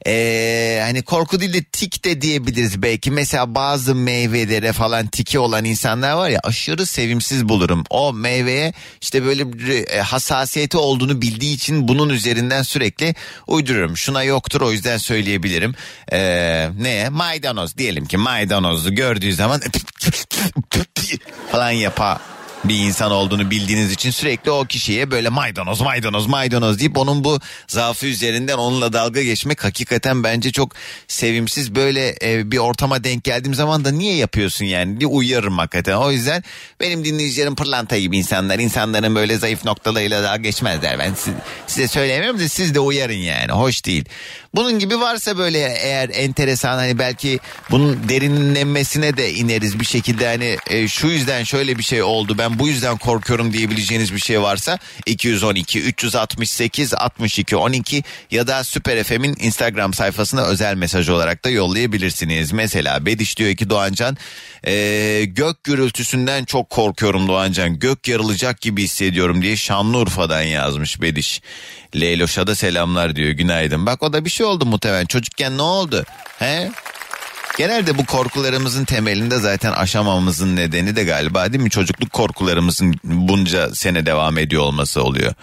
[0.07, 3.11] ee, hani korku değil de tik de diyebiliriz belki.
[3.11, 7.83] Mesela bazı meyvelere falan tiki olan insanlar var ya aşırı sevimsiz bulurum.
[7.89, 13.15] O meyveye işte böyle bir e, hassasiyeti olduğunu bildiği için bunun üzerinden sürekli
[13.47, 13.97] uyduruyorum.
[13.97, 15.75] Şuna yoktur o yüzden söyleyebilirim.
[16.11, 17.09] Ee, ne?
[17.09, 19.61] Maydanoz diyelim ki maydanozu gördüğü zaman
[21.51, 22.21] falan yapa
[22.63, 27.39] bir insan olduğunu bildiğiniz için sürekli o kişiye böyle maydanoz maydanoz maydanoz deyip onun bu
[27.67, 30.71] zaafı üzerinden onunla dalga geçmek hakikaten bence çok
[31.07, 35.95] sevimsiz böyle e, bir ortama denk geldiğim zaman da niye yapıyorsun yani diye uyarırım hakikaten.
[35.95, 36.43] O yüzden
[36.79, 40.99] benim dinleyicilerim pırlanta gibi insanlar insanların böyle zayıf noktalarıyla dalga geçmezler.
[40.99, 41.33] Ben siz-
[41.67, 44.05] size söylemiyorum da siz de uyarın yani hoş değil.
[44.55, 47.39] Bunun gibi varsa böyle eğer enteresan hani belki
[47.71, 52.59] bunun derinlenmesine de ineriz bir şekilde hani e, şu yüzden şöyle bir şey oldu ben
[52.59, 59.35] bu yüzden korkuyorum diyebileceğiniz bir şey varsa 212 368 62 12 ya da Süper FM'in
[59.39, 62.51] Instagram sayfasına özel mesaj olarak da yollayabilirsiniz.
[62.51, 64.17] Mesela Bediş diyor ki Doğancan
[64.67, 71.41] e, gök gürültüsünden çok korkuyorum Doğancan gök yarılacak gibi hissediyorum diye Şanlıurfa'dan yazmış Bediş.
[71.95, 73.85] Leyloş'a da selamlar diyor günaydın.
[73.85, 76.05] Bak o da bir şey oldu muhtemelen çocukken ne oldu?
[76.39, 76.71] He?
[77.57, 81.69] Genelde bu korkularımızın temelinde zaten aşamamızın nedeni de galiba değil mi?
[81.69, 85.33] Çocukluk korkularımızın bunca sene devam ediyor olması oluyor.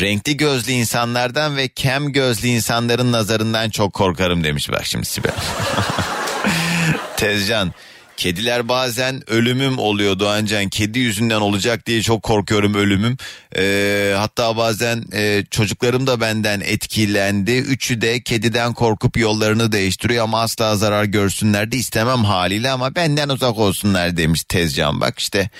[0.00, 5.32] Renkli gözlü insanlardan ve kem gözlü insanların nazarından çok korkarım demiş bak şimdi Sibel.
[7.16, 7.72] Tezcan
[8.20, 10.68] Kediler bazen ölümüm oluyor Doğancan.
[10.68, 13.16] Kedi yüzünden olacak diye çok korkuyorum ölümüm.
[13.56, 17.52] Ee, hatta bazen e, çocuklarım da benden etkilendi.
[17.52, 23.28] Üçü de kediden korkup yollarını değiştiriyor ama asla zarar görsünler de istemem haliyle ama benden
[23.28, 25.00] uzak olsunlar demiş Tezcan.
[25.00, 25.50] Bak işte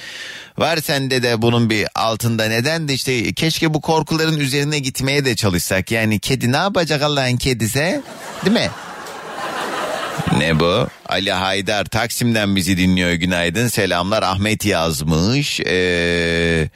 [0.58, 5.36] var sende de bunun bir altında neden de işte keşke bu korkuların üzerine gitmeye de
[5.36, 5.90] çalışsak.
[5.90, 8.02] Yani kedi ne yapacak Allah'ın kedisi
[8.44, 8.70] değil mi?
[10.38, 10.88] Ne bu?
[11.08, 16.68] Ali Haydar Taksim'den bizi dinliyor günaydın selamlar Ahmet yazmış ee,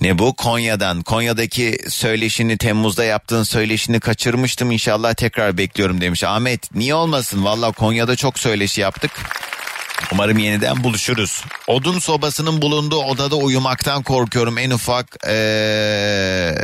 [0.00, 6.94] ne bu Konya'dan Konya'daki söyleşini Temmuz'da yaptığın söyleşini kaçırmıştım inşallah tekrar bekliyorum demiş Ahmet niye
[6.94, 9.10] olmasın valla Konya'da çok söyleşi yaptık
[10.12, 11.44] Umarım yeniden buluşuruz.
[11.66, 14.58] Odun sobasının bulunduğu odada uyumaktan korkuyorum.
[14.58, 16.54] En ufak ee,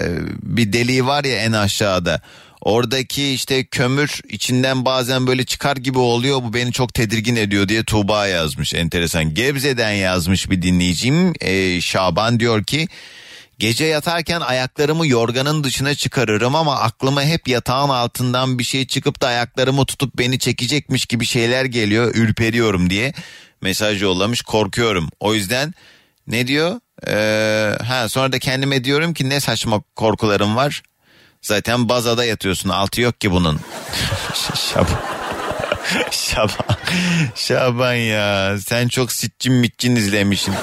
[0.43, 2.21] bir deliği var ya en aşağıda.
[2.65, 6.43] Oradaki işte kömür içinden bazen böyle çıkar gibi oluyor.
[6.43, 8.75] Bu beni çok tedirgin ediyor diye Tuğba yazmış.
[8.75, 9.35] Enteresan.
[9.35, 11.33] Gebze'den yazmış bir dinleyicim.
[11.41, 12.89] Ee, Şaban diyor ki
[13.59, 19.29] Gece yatarken ayaklarımı yorganın dışına çıkarırım ama aklıma hep yatağın altından bir şey çıkıp da
[19.29, 22.15] ayaklarımı tutup beni çekecekmiş gibi şeyler geliyor.
[22.15, 23.13] Ürperiyorum diye
[23.63, 25.09] mesaj yollamış korkuyorum.
[25.21, 25.75] O yüzden
[26.27, 26.81] ne diyor?
[27.09, 30.83] Ee, ha sonra da kendime diyorum ki ne saçma korkularım var.
[31.45, 33.61] Zaten bazada yatıyorsun altı yok ki bunun.
[34.73, 35.01] Şaban.
[36.11, 36.77] Şaban.
[37.35, 40.55] Şaban ya sen çok sitcin mitcin izlemişsin.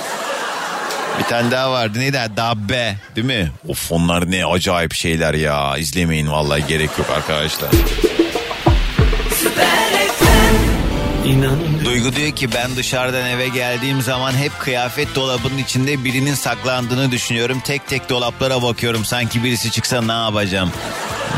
[1.20, 2.20] Bir tane daha vardı neydi?
[2.38, 3.52] Dabbe değil mi?
[3.68, 5.78] Of onlar ne acayip şeyler ya.
[5.78, 7.70] İzlemeyin vallahi gerek yok arkadaşlar.
[11.86, 17.62] Duygu diyor ki ben dışarıdan eve geldiğim zaman hep kıyafet dolabının içinde birinin saklandığını düşünüyorum.
[17.66, 20.72] Tek tek dolaplara bakıyorum sanki birisi çıksa ne yapacağım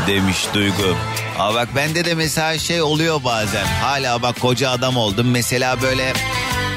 [0.06, 0.96] demiş Duygu.
[1.38, 3.64] Aa bak bende de mesela şey oluyor bazen.
[3.66, 5.30] Hala bak koca adam oldum.
[5.30, 6.12] Mesela böyle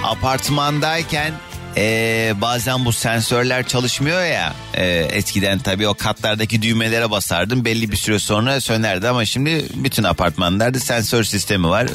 [0.04, 1.34] apartmandayken
[1.78, 7.98] ee, bazen bu sensörler çalışmıyor ya ee, eskiden tabii o katlardaki düğmelere basardım belli bir
[7.98, 11.88] süre sonra sönerdi ama şimdi bütün apartmanlarda sensör sistemi var.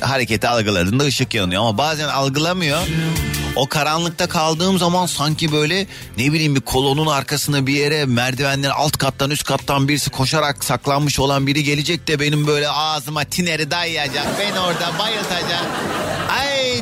[0.00, 2.78] Hareketi algıladığında ışık yanıyor ama bazen algılamıyor.
[3.56, 5.86] O karanlıkta kaldığım zaman sanki böyle
[6.18, 11.20] ne bileyim bir kolonun arkasına bir yere merdivenlerin alt kattan üst kattan birisi koşarak saklanmış
[11.20, 15.64] olan biri gelecek de benim böyle ağzıma tineri dayayacak beni orada bayıltacak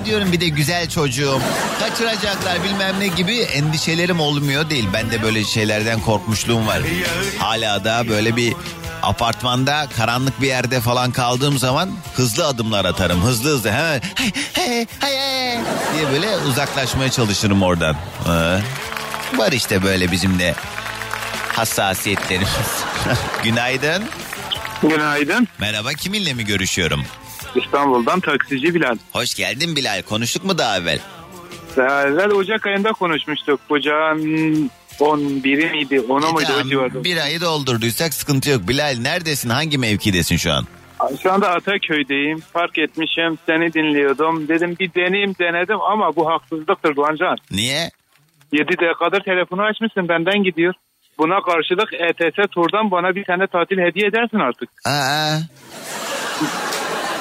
[0.00, 1.40] Ay diyorum bir de güzel çocuğum.
[1.80, 4.88] Kaçıracaklar bilmem ne gibi endişelerim olmuyor değil.
[4.92, 6.82] Ben de böyle şeylerden korkmuşluğum var.
[7.38, 8.54] Hala da böyle bir
[9.02, 13.22] apartmanda karanlık bir yerde falan kaldığım zaman hızlı adımlar atarım.
[13.22, 15.58] Hızlı hızlı hemen hey, hey, hey, hey
[15.94, 17.96] diye böyle uzaklaşmaya çalışırım oradan.
[18.26, 18.28] Ee,
[19.38, 20.54] var işte böyle bizim de
[21.52, 22.48] hassasiyetlerimiz.
[23.44, 24.04] Günaydın.
[24.82, 25.48] Günaydın.
[25.58, 27.04] Merhaba kiminle mi görüşüyorum?
[27.56, 28.96] İstanbul'dan taksici Bilal.
[29.12, 30.02] Hoş geldin Bilal.
[30.02, 30.98] Konuştuk mu daha evvel?
[31.76, 33.60] Daha evvel Ocak ayında konuşmuştuk.
[33.70, 36.00] Ocağın 11'i miydi?
[36.00, 37.04] Ona mıydı o Tamam, civarda?
[37.04, 38.68] bir ayı doldurduysak sıkıntı yok.
[38.68, 39.48] Bilal neredesin?
[39.50, 40.64] Hangi mevkidesin şu an?
[41.22, 42.40] Şu anda Ataköy'deyim.
[42.52, 43.38] Fark etmişim.
[43.46, 44.48] Seni dinliyordum.
[44.48, 47.36] Dedim bir deneyim denedim ama bu haksızlıktır Doğancan.
[47.50, 47.90] Niye?
[48.52, 50.74] 7 dakikadır telefonu açmışsın benden gidiyor.
[51.18, 54.68] Buna karşılık ETS turdan bana bir tane tatil hediye edersin artık.
[54.86, 55.38] Aa.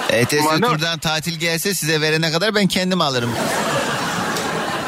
[0.10, 3.32] ETS Ama ne- turdan tatil gelse size verene kadar ben kendim alırım.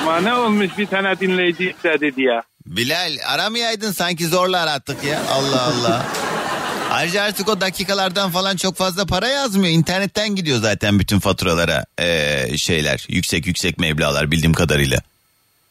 [0.01, 2.41] Ama ne olmuş bir tane dinleyici istedi diye.
[2.65, 5.19] Bilal aramayaydın sanki zorla arattık ya.
[5.31, 6.05] Allah Allah.
[6.91, 9.73] Ayrıca artık o dakikalardan falan çok fazla para yazmıyor.
[9.73, 13.05] İnternetten gidiyor zaten bütün faturalara ee, şeyler.
[13.09, 14.97] Yüksek yüksek meblağlar bildiğim kadarıyla.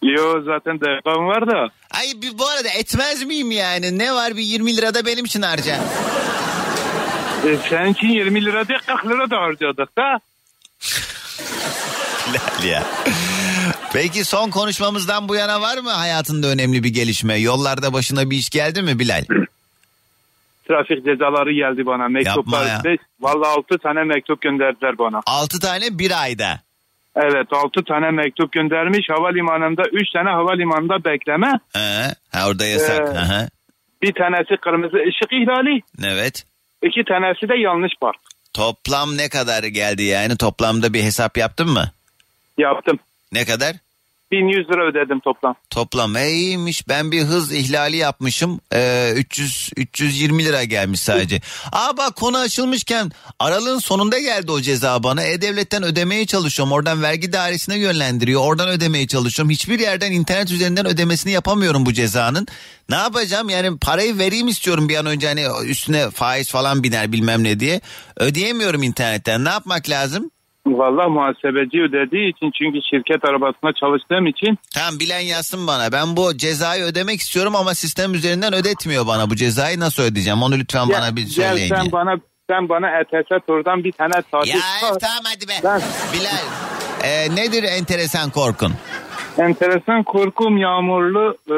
[0.02, 1.68] Yo zaten dakikam var da.
[1.90, 2.06] Ay
[2.38, 3.98] bu arada etmez miyim yani?
[3.98, 5.80] Ne var bir 20 lirada benim için harca.
[7.48, 10.20] E, senin için 20 lira değil 40 lira da harcadık da.
[12.26, 12.83] Bilal ya.
[13.92, 17.37] Peki son konuşmamızdan bu yana var mı hayatında önemli bir gelişme?
[17.37, 19.24] Yollarda başına bir iş geldi mi Bilal?
[20.68, 22.09] Trafik cezaları geldi bana.
[22.09, 22.85] Mektuplar.
[22.85, 25.20] Beş, vallahi 6 tane mektup gönderdiler bana.
[25.26, 26.61] 6 tane bir ayda.
[27.16, 29.07] Evet 6 tane mektup göndermiş.
[29.11, 31.61] Havalimanında 3 tane havalimanında bekleme.
[31.76, 31.81] Ee,
[32.33, 32.98] ha orada yasak.
[32.98, 33.48] Ee, Aha.
[34.03, 35.81] Bir tanesi kırmızı ışık ihlali.
[36.05, 36.44] Evet.
[36.83, 38.19] İki tanesi de yanlış park.
[38.55, 40.37] Toplam ne kadar geldi yani?
[40.37, 41.90] Toplamda bir hesap yaptın mı?
[42.59, 42.99] Yaptım.
[43.33, 43.77] Ne kadar?
[44.31, 45.55] 1100 lira ödedim toplam.
[45.71, 46.88] Toplam iyiymiş.
[46.88, 48.61] Ben bir hız ihlali yapmışım.
[48.75, 51.40] Ee, 300 320 lira gelmiş sadece.
[51.73, 55.23] Aa bak konu açılmışken aralığın sonunda geldi o ceza bana.
[55.23, 56.73] E-Devlet'ten ödemeye çalışıyorum.
[56.73, 58.40] Oradan vergi dairesine yönlendiriyor.
[58.40, 59.51] Oradan ödemeye çalışıyorum.
[59.51, 62.47] Hiçbir yerden internet üzerinden ödemesini yapamıyorum bu cezanın.
[62.88, 63.49] Ne yapacağım?
[63.49, 67.81] Yani parayı vereyim istiyorum bir an önce hani üstüne faiz falan biner bilmem ne diye.
[68.16, 69.45] Ödeyemiyorum internetten.
[69.45, 70.31] Ne yapmak lazım?
[70.66, 75.92] Vallahi muhasebeci ödediği için çünkü şirket arabasına çalıştığım için Tamam bilen yazsın bana.
[75.92, 79.81] Ben bu cezayı ödemek istiyorum ama sistem üzerinden ödetmiyor bana bu cezayı.
[79.81, 80.42] Nasıl ödeyeceğim?
[80.42, 81.68] Onu lütfen Gel- bana bir gel söyleyin.
[81.68, 81.92] sen ya.
[81.92, 82.16] bana
[82.51, 84.99] sen bana ETS turdan bir tane tatil Ya sor.
[85.01, 85.81] tamam hadi be.
[86.12, 86.44] Bilal
[87.11, 88.73] e, nedir enteresan korkun?
[89.38, 91.57] Enteresan korkum yağmurlu e,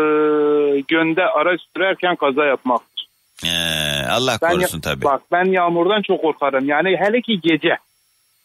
[0.88, 2.80] gönde araç sürerken kaza yapmak.
[3.44, 5.04] Ee, Allah Ben korusun tabii.
[5.04, 6.68] Bak ben yağmurdan çok korkarım.
[6.68, 7.76] Yani hele ki gece.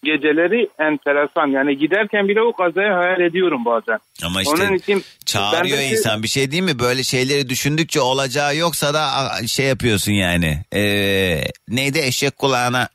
[0.04, 1.48] Geceleri enteresan.
[1.48, 4.00] Yani giderken bile o kazayı hayal ediyorum bazen.
[4.26, 6.80] Ama işte Onun için çağırıyor ben de- insan bir şey değil mi?
[6.80, 9.08] Böyle şeyleri düşündükçe olacağı yoksa da
[9.48, 10.62] şey yapıyorsun yani.
[10.74, 12.88] Ee, neydi eşek kulağına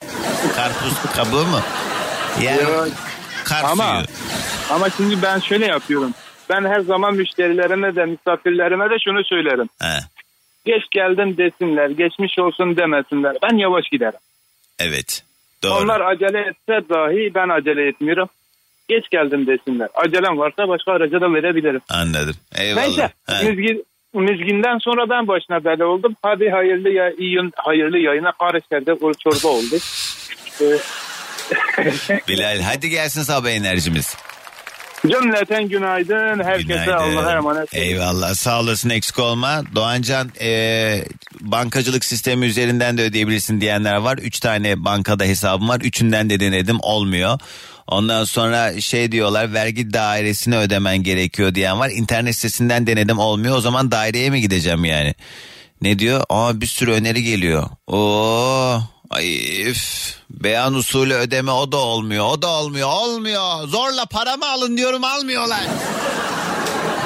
[0.56, 1.60] karpuz kabuğu mu?
[2.42, 2.84] Yani Ya,
[3.44, 4.06] kar ama, suyu.
[4.70, 6.14] ama şimdi ben şöyle yapıyorum.
[6.50, 9.68] Ben her zaman müşterilerime de misafirlerime de şunu söylerim.
[9.82, 9.98] He,
[10.64, 13.36] Geç geldin desinler, geçmiş olsun demesinler.
[13.42, 14.18] Ben yavaş giderim.
[14.78, 15.24] evet
[15.64, 15.84] doğru.
[15.84, 18.28] Onlar acele etse dahi ben acele etmiyorum.
[18.88, 19.88] Geç geldim desinler.
[19.94, 21.80] Acelem varsa başka araca da verebilirim.
[21.88, 22.34] Anladım.
[22.58, 22.86] Eyvallah.
[22.86, 23.10] Neyse.
[23.26, 23.46] He.
[24.78, 26.16] Sonra ben başına bela oldum.
[26.22, 29.76] Hadi hayırlı ya, iyi, hayırlı yayına Paris'lerde çorba oldu.
[30.60, 30.78] Ee,
[32.28, 34.16] Bilal hadi gelsin sabah enerjimiz.
[35.08, 36.44] Cümleten günaydın.
[36.44, 36.92] Herkese Günaydın.
[36.92, 37.74] Allah'a emanet.
[37.74, 39.62] Eyvallah sağ olasın eksik olma.
[39.74, 41.04] Doğancan e,
[41.40, 44.18] bankacılık sistemi üzerinden de ödeyebilirsin diyenler var.
[44.18, 45.80] Üç tane bankada hesabım var.
[45.80, 47.38] Üçünden de denedim olmuyor.
[47.86, 51.90] Ondan sonra şey diyorlar vergi dairesine ödemen gerekiyor diyen var.
[51.90, 53.56] İnternet sitesinden denedim olmuyor.
[53.56, 55.14] O zaman daireye mi gideceğim yani?
[55.82, 56.24] Ne diyor?
[56.28, 57.70] Aa bir sürü öneri geliyor.
[57.86, 58.82] Oo
[59.12, 60.14] Ay üf.
[60.30, 62.24] Beyan usulü ödeme o da olmuyor.
[62.24, 62.88] O da olmuyor.
[62.88, 63.68] Olmuyor.
[63.68, 65.60] Zorla paramı alın diyorum almıyorlar.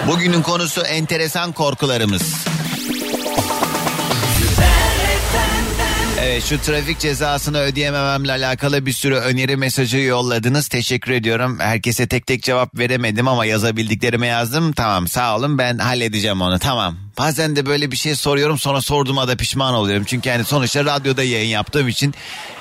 [0.08, 2.34] Bugünün konusu enteresan korkularımız.
[6.20, 10.68] Evet şu trafik cezasını ödeyemememle alakalı bir sürü öneri mesajı yolladınız.
[10.68, 11.58] Teşekkür ediyorum.
[11.60, 14.72] Herkese tek tek cevap veremedim ama yazabildiklerime yazdım.
[14.72, 17.05] Tamam sağ olun ben halledeceğim onu tamam.
[17.18, 20.04] Bazen de böyle bir şey soruyorum sonra sorduğuma da pişman oluyorum.
[20.04, 22.14] Çünkü yani sonuçta radyoda yayın yaptığım için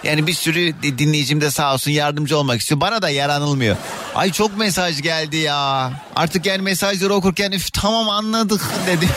[0.04, 2.82] yani bir sürü dinleyicim de sağ olsun yardımcı olmak istiyor.
[2.82, 3.76] Bana da yaranılmıyor.
[4.16, 5.92] Ay çok mesaj geldi ya.
[6.16, 9.10] Artık yani mesajları okurken üf tamam anladık dedim.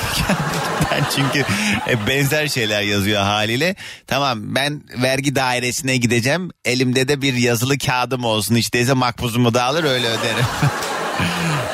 [0.91, 1.45] ben çünkü
[1.89, 3.75] e, benzer şeyler yazıyor haliyle.
[4.07, 6.51] Tamam ben vergi dairesine gideceğim.
[6.65, 8.55] Elimde de bir yazılı kağıdım olsun.
[8.55, 10.45] İşteyse makbuzumu da alır öyle öderim.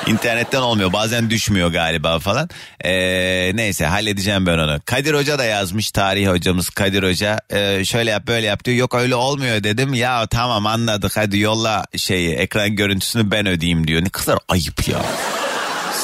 [0.06, 2.48] İnternetten olmuyor bazen düşmüyor galiba falan.
[2.84, 4.80] Ee, neyse halledeceğim ben onu.
[4.84, 7.40] Kadir Hoca da yazmış tarih hocamız Kadir Hoca.
[7.50, 8.76] Ee, şöyle yap böyle yap diyor.
[8.76, 9.94] Yok öyle olmuyor dedim.
[9.94, 14.04] Ya tamam anladık hadi yolla şeyi ekran görüntüsünü ben ödeyeyim diyor.
[14.04, 15.02] Ne kadar ayıp ya.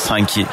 [0.06, 0.46] Sanki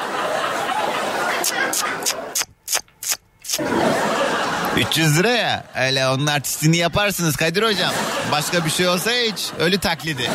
[4.78, 5.64] 300 lira ya.
[5.76, 7.94] Öyle onun artistini yaparsınız Kadir hocam.
[8.32, 9.50] Başka bir şey olsa hiç.
[9.60, 10.30] Ölü taklidi.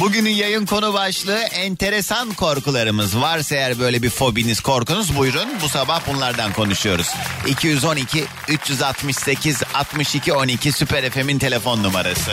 [0.00, 3.16] Bugünün yayın konu başlığı enteresan korkularımız.
[3.20, 5.48] Varsa eğer böyle bir fobiniz korkunuz buyurun.
[5.62, 7.08] Bu sabah bunlardan konuşuyoruz.
[7.46, 12.32] 212 368 62 12 Süper FM'in telefon numarası.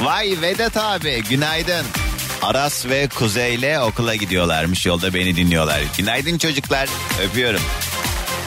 [0.00, 1.86] Vay Vedat abi günaydın.
[2.42, 5.80] Aras ve Kuzey ile okula gidiyorlarmış yolda beni dinliyorlar.
[5.98, 6.88] Günaydın çocuklar
[7.24, 7.60] öpüyorum.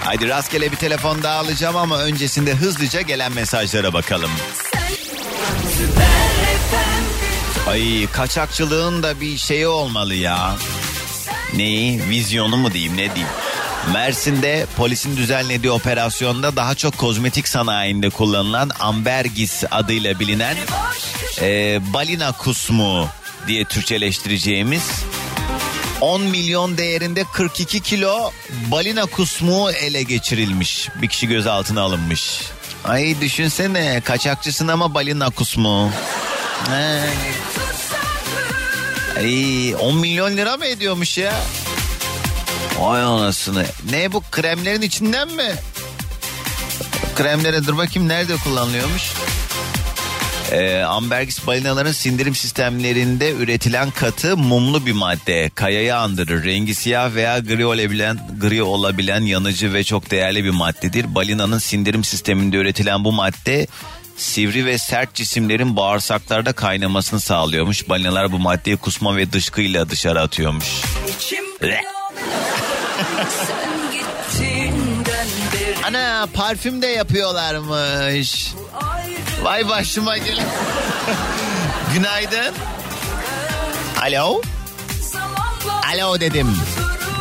[0.04, 4.32] Haydi rastgele bir telefon daha alacağım ama öncesinde hızlıca gelen mesajlara bakalım.
[7.68, 10.56] Ay kaçakçılığın da bir şeyi olmalı ya.
[11.56, 12.10] Neyi?
[12.10, 13.34] Vizyonu mu diyeyim ne diyeyim?
[13.94, 20.58] Mersin'de polisin düzenlediği operasyonda daha çok kozmetik sanayinde kullanılan ambergis adıyla bilinen
[21.42, 23.08] e, balina kusmu
[23.48, 24.84] diye Türkçeleştireceğimiz
[26.02, 28.32] 10 milyon değerinde 42 kilo
[28.72, 30.90] balina kusmu ele geçirilmiş.
[31.02, 32.42] Bir kişi gözaltına alınmış.
[32.84, 35.92] Ay düşünsene kaçakçısın ama balina kusmu.
[39.18, 41.34] Ay 10 milyon lira mı ediyormuş ya?
[42.80, 43.66] Vay anasını.
[43.92, 45.52] Ne bu kremlerin içinden mi?
[47.16, 49.04] Kremlere dur bakayım nerede kullanılıyormuş?
[50.52, 55.52] Ee, ambergis balinaların sindirim sistemlerinde üretilen katı mumlu bir madde.
[55.56, 56.46] Kayayı andırır.
[56.46, 61.16] Rengi siyah veya gri olabilen, gri olabilen yanıcı ve çok değerli bir maddedir.
[61.16, 63.68] Balinanın sindirim sisteminde üretilen bu madde
[64.18, 67.90] sivri ve sert cisimlerin bağırsaklarda kaynamasını sağlıyormuş.
[67.90, 70.66] Balinalar bu maddeyi kusma ve dışkıyla dışarı atıyormuş.
[75.84, 78.54] Ana parfüm de yapıyorlarmış.
[79.44, 80.40] Vay başıma gel.
[81.94, 82.54] Günaydın.
[84.02, 84.42] Alo.
[85.94, 86.58] Alo dedim.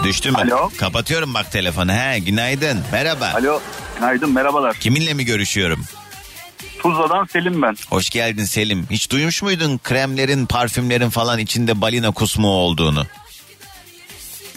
[0.04, 0.36] Düştü mü?
[0.38, 0.70] Alo.
[0.78, 1.92] Kapatıyorum bak telefonu.
[1.92, 2.80] He günaydın.
[2.92, 3.32] Merhaba.
[3.34, 3.60] Alo.
[3.96, 4.76] Günaydın merhabalar.
[4.76, 5.84] Kiminle mi görüşüyorum?
[6.82, 7.76] Tuzla'dan Selim ben.
[7.90, 8.86] Hoş geldin Selim.
[8.90, 13.06] Hiç duymuş muydun kremlerin, parfümlerin falan içinde balina kusmu olduğunu?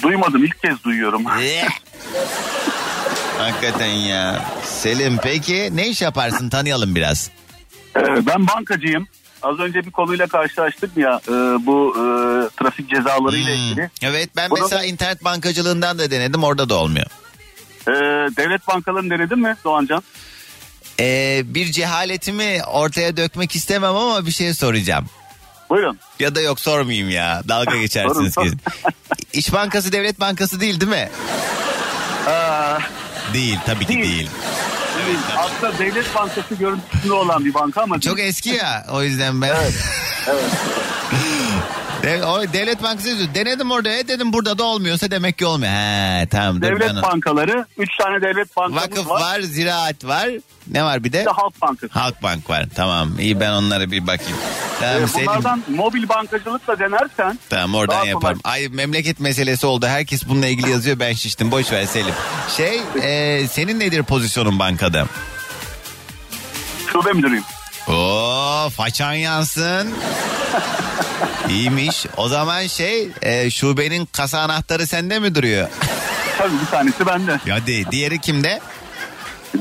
[0.03, 1.25] Duymadım ilk kez duyuyorum.
[3.37, 4.45] Hakikaten ya.
[4.65, 7.29] Selim peki ne iş yaparsın tanıyalım biraz.
[7.95, 9.07] Ee, ben bankacıyım.
[9.41, 11.31] Az önce bir konuyla karşılaştık ya e,
[11.65, 12.03] bu e,
[12.63, 13.89] trafik cezaları ile ilgili.
[14.01, 17.05] Evet ben Bunu- mesela internet bankacılığından da denedim orada da olmuyor.
[17.87, 17.91] E,
[18.37, 20.03] devlet bankalarını denedin mi Doğancan?
[20.99, 25.05] Ee, bir cehaletimi ortaya dökmek istemem ama bir şey soracağım.
[25.69, 25.99] Buyurun.
[26.19, 27.41] Ya da yok sormayayım ya.
[27.49, 28.61] Dalga geçersiniz Sorun, kesin.
[29.33, 31.09] İş Bankası devlet bankası değil değil mi?
[33.33, 34.29] Değil tabii ki değil.
[35.05, 39.55] Evet, aslında devlet bankası görüntüsünde olan bir banka ama Çok eski ya o yüzden ben.
[42.03, 43.35] De- devlet bankası.
[43.35, 45.71] Denedim orada e, dedim burada da olmuyorsa demek ki olmuyor.
[45.71, 46.61] He tamam.
[46.61, 49.21] Devlet ben- bankaları, 3 tane devlet bankamız Vakıf var.
[49.21, 50.29] var, ziraat var.
[50.67, 51.19] Ne var bir de?
[51.19, 51.93] Bir de Halk Bankası.
[51.99, 52.65] Halkbank var.
[52.75, 53.19] Tamam.
[53.19, 54.37] iyi ben onlara bir bakayım.
[54.79, 55.27] Tamam Ee, Selim.
[55.27, 58.39] bunlardan mobil bankacılıkla denersen Tamam oradan yaparım.
[58.43, 59.85] Ay memleket meselesi oldu.
[59.87, 60.99] Herkes bununla ilgili yazıyor.
[60.99, 61.51] Ben şiştim.
[61.51, 62.13] Boş ver Selim.
[62.57, 65.05] Şey e, senin nedir pozisyonun bankada?
[66.91, 67.43] şube müdürüyüm.
[67.87, 69.93] Oo façan yansın.
[71.49, 72.05] İyiymiş.
[72.17, 75.69] O zaman şey e, şubenin kasa anahtarı sende mi duruyor?
[76.37, 77.39] Tabii bir tanesi bende.
[77.49, 78.59] Hadi diğeri kimde?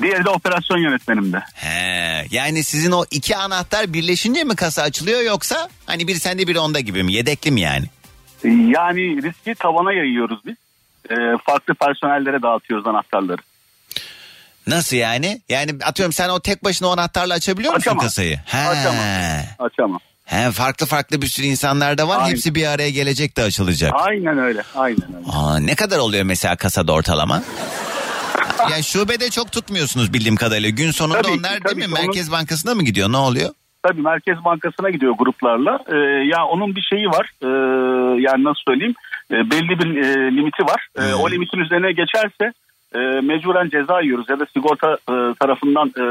[0.02, 1.42] Diğeri de operasyon yönetmenimde.
[1.54, 6.58] He, yani sizin o iki anahtar birleşince mi kasa açılıyor yoksa hani biri sende biri
[6.58, 7.12] onda gibi mi?
[7.12, 7.86] Yedekli mi yani?
[8.44, 10.56] Yani riski tavana yayıyoruz biz.
[11.10, 11.14] Ee,
[11.46, 13.40] farklı personellere dağıtıyoruz anahtarları.
[14.66, 15.40] Nasıl yani?
[15.48, 18.04] Yani atıyorum sen o tek başına o anahtarla açabiliyor musun Açamam.
[18.04, 18.36] kasayı?
[18.46, 18.58] He.
[18.58, 19.04] Açamam.
[19.58, 20.00] Açamam.
[20.30, 22.18] He, farklı farklı bir sürü insanlar da var.
[22.20, 22.30] Aynen.
[22.30, 23.92] Hepsi bir araya gelecek de açılacak.
[23.94, 24.62] Aynen öyle.
[24.76, 25.26] Aynen öyle.
[25.32, 27.42] Aa, ne kadar oluyor mesela kasada ortalama?
[28.70, 30.68] ya şubede çok tutmuyorsunuz bildiğim kadarıyla.
[30.68, 31.94] Gün sonunda Tabii onlar tabii değil mi?
[31.98, 33.12] Onun- Merkez Bankası'na mı gidiyor?
[33.12, 33.50] Ne oluyor?
[33.82, 35.78] Tabii Merkez Bankası'na gidiyor gruplarla.
[35.92, 35.96] Ee,
[36.36, 37.30] ya onun bir şeyi var.
[37.42, 37.46] Ee,
[38.22, 38.94] yani nasıl söyleyeyim?
[39.30, 40.86] Ee, belli bir e, limiti var.
[40.98, 42.52] Ee, O limitin üzerine geçerse
[42.94, 46.04] e, mecburen ceza yiyoruz ya da sigorta e, tarafından e,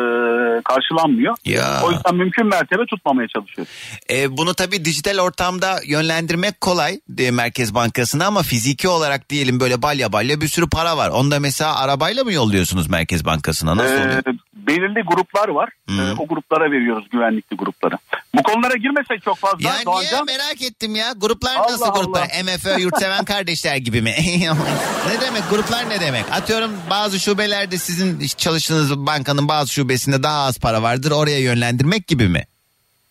[0.62, 1.36] karşılanmıyor.
[1.46, 1.82] Ya.
[1.86, 3.74] O yüzden mümkün mertebe tutmamaya çalışıyoruz.
[4.12, 9.82] E, bunu tabii dijital ortamda yönlendirmek kolay e, Merkez Bankası'na ama fiziki olarak diyelim böyle
[9.82, 11.10] balya balya bir sürü para var.
[11.10, 13.78] Onda mesela arabayla mı yolluyorsunuz Merkez Bankası'na?
[13.78, 14.24] Nasıl oluyor?
[14.70, 15.70] belirli gruplar var.
[15.90, 17.98] Ee, o gruplara veriyoruz güvenlikli gruplara.
[18.36, 19.70] Bu konulara girmesek çok fazla.
[19.70, 20.26] Ya niye Doğancan.
[20.26, 21.14] merak ettim ya.
[21.18, 22.22] Gruplar Allah nasıl gruplar?
[22.22, 22.44] Allah.
[22.44, 24.16] MFÖ yurtseven kardeşler gibi mi?
[25.10, 26.26] ne demek gruplar ne demek?
[26.32, 31.12] Atıyorum bazı şubelerde sizin çalıştığınız bankanın bazı şubesinde daha az para vardır.
[31.12, 32.44] Oraya yönlendirmek gibi mi?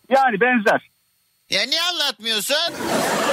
[0.09, 0.89] Yani benzer.
[1.49, 2.55] Ya niye anlatmıyorsun?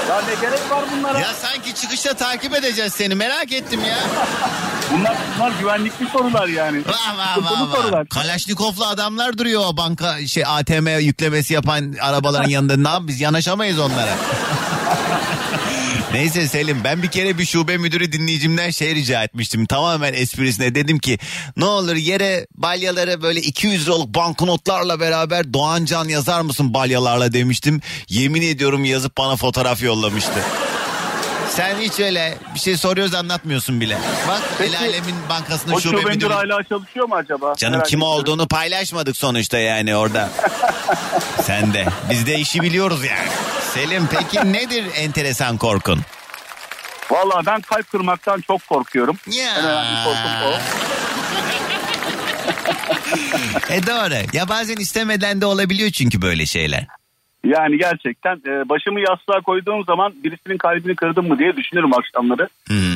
[0.09, 1.19] Ya ne gerek var bunlara?
[1.19, 3.99] Ya sanki çıkışta takip edeceğiz seni merak ettim ya.
[4.93, 6.83] Bunlar, bunlar güvenlikli sorular yani.
[6.89, 7.77] Vah vah vah vah.
[7.77, 8.09] sorular.
[8.09, 12.77] Kalaşnikovlu adamlar duruyor o banka şey ATM yüklemesi yapan arabaların yanında.
[12.77, 14.11] Ne yap biz yanaşamayız onlara.
[16.13, 19.67] Neyse Selim ben bir kere bir şube müdürü dinleyicimden şey rica etmiştim.
[19.67, 21.19] Tamamen esprisine dedim ki
[21.57, 27.81] ne olur yere balyaları böyle 200 liralık banknotlarla beraber Doğancan yazar mısın balyalarla demiştim.
[28.09, 30.41] Yemin ediyorum yazıp bana fotoğraf yollamıştı.
[31.51, 33.99] Sen hiç öyle bir şey soruyoruz anlatmıyorsun bile.
[34.29, 37.55] Bak el alemin bankasının O şube şube müdürü hala çalışıyor mu acaba?
[37.57, 38.19] Canım Merak kim ediyorum.
[38.19, 40.31] olduğunu paylaşmadık sonuçta yani orada.
[41.43, 41.87] Sen de.
[42.11, 43.29] Biz de işi biliyoruz yani.
[43.77, 46.01] Selim peki nedir enteresan korkun?
[47.11, 49.17] Valla ben kalp kırmaktan çok korkuyorum.
[49.31, 49.55] Ya.
[49.59, 50.53] En önemli korkum o.
[53.75, 54.37] E doğru.
[54.37, 56.87] Ya bazen istemeden de olabiliyor çünkü böyle şeyler.
[57.45, 62.49] Yani gerçekten e, başımı yastığa koyduğum zaman birisinin kalbini kırdım mı diye düşünürüm akşamları.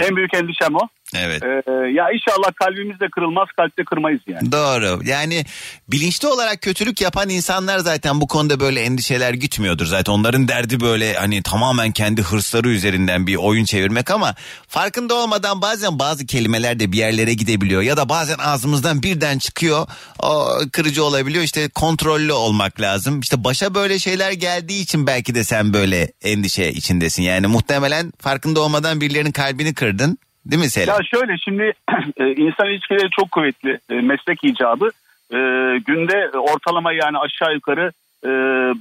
[0.09, 0.89] En büyük endişem o.
[1.15, 1.43] Evet.
[1.43, 4.53] E, ya inşallah kalbimiz de kırılmaz, kalp de kırmayız yani.
[4.53, 5.01] Doğru.
[5.05, 5.45] Yani
[5.89, 9.87] bilinçli olarak kötülük yapan insanlar zaten bu konuda böyle endişeler gütmüyordur.
[9.87, 14.35] Zaten onların derdi böyle hani tamamen kendi hırsları üzerinden bir oyun çevirmek ama
[14.69, 19.87] farkında olmadan bazen bazı kelimeler de bir yerlere gidebiliyor ya da bazen ağzımızdan birden çıkıyor.
[20.23, 21.45] O kırıcı olabiliyor.
[21.45, 23.21] İşte kontrollü olmak lazım.
[23.21, 27.23] İşte başa böyle şeyler geldiği için belki de sen böyle endişe içindesin.
[27.23, 30.19] Yani muhtemelen farkında olmadan birilerinin kalbini kırdın.
[30.47, 30.88] Değil mi Selim?
[30.88, 31.62] Ya şöyle şimdi
[32.16, 34.91] e, insan ilişkileri çok kuvvetli e, meslek icabı.
[35.32, 35.38] E,
[35.78, 37.93] günde ortalama yani aşağı yukarı
[38.24, 38.30] e,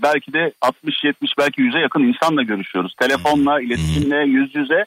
[0.03, 2.93] belki de 60-70 belki 100'e yakın insanla görüşüyoruz.
[2.99, 4.85] Telefonla, iletişimle, yüz yüze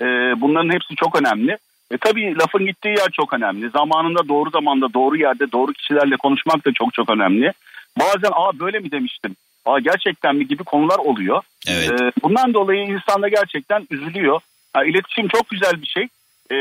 [0.00, 0.06] e,
[0.40, 1.58] bunların hepsi çok önemli.
[1.90, 3.70] E, tabii lafın gittiği yer çok önemli.
[3.70, 7.52] Zamanında doğru zamanda doğru yerde doğru kişilerle konuşmak da çok çok önemli.
[8.00, 9.36] Bazen aa böyle mi demiştim?
[9.64, 11.42] Aa gerçekten mi gibi konular oluyor.
[11.68, 12.00] Evet.
[12.00, 14.40] E, bundan dolayı insan da gerçekten üzülüyor.
[14.72, 16.08] Ha, iletişim çok güzel bir şey.
[16.50, 16.56] E,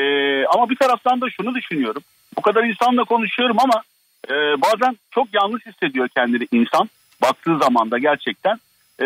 [0.46, 2.04] ama bir taraftan da şunu düşünüyorum.
[2.38, 3.82] Bu kadar insanla konuşuyorum ama
[4.30, 6.90] e, bazen çok yalnız hissediyor kendini insan.
[7.22, 8.60] Baktığı zaman da gerçekten.
[9.00, 9.06] E,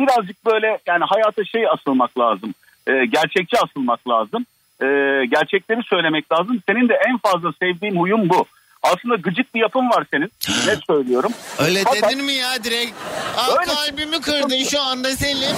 [0.00, 2.54] birazcık böyle yani hayata şey asılmak lazım.
[2.86, 4.46] E, gerçekçi asılmak lazım.
[4.82, 4.86] E,
[5.30, 6.62] gerçekleri söylemek lazım.
[6.68, 8.46] Senin de en fazla sevdiğim huyun bu.
[8.82, 10.32] Aslında gıcık bir yapın var senin.
[10.66, 11.32] Net söylüyorum.
[11.58, 12.92] Öyle Fakat- dedin mi ya direkt?
[13.36, 13.72] Aa, Öyle.
[13.74, 15.56] kalbimi kırdın şu anda Selim.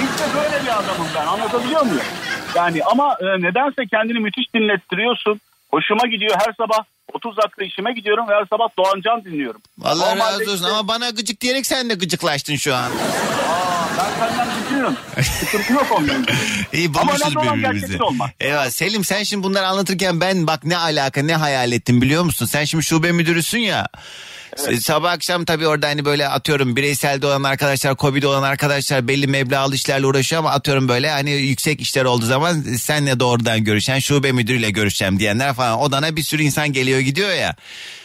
[0.00, 2.00] İşte böyle bir adamım ben anlatabiliyor muyum?
[2.54, 5.40] Yani ama e, nedense kendini müthiş dinlettiriyorsun.
[5.70, 6.78] Hoşuma gidiyor her sabah
[7.12, 9.60] 30 dakika işime gidiyorum ve her sabah Doğancan dinliyorum.
[9.84, 12.90] Allah Normalde razı olsun işte- ama bana gıcık diyerek sen de gıcıklaştın şu an.
[13.98, 14.96] Ben senden gıcığım.
[15.40, 16.26] Sıkıntı yok onun.
[16.72, 17.98] İyi bulmuşuz birbirimizi.
[18.40, 22.46] Eyvah Selim sen şimdi bunları anlatırken ben bak ne alaka ne hayal ettim biliyor musun?
[22.46, 23.86] Sen şimdi şube müdürüsün ya.
[24.80, 29.74] Sabah akşam tabii orada hani böyle atıyorum bireyselde olan arkadaşlar, COBİ'de olan arkadaşlar belli meblağlı
[29.74, 34.70] işlerle uğraşıyor ama atıyorum böyle hani yüksek işler olduğu zaman senle doğrudan görüşen şube müdürüyle
[34.70, 37.56] görüşeceğim diyenler falan odana bir sürü insan geliyor gidiyor ya.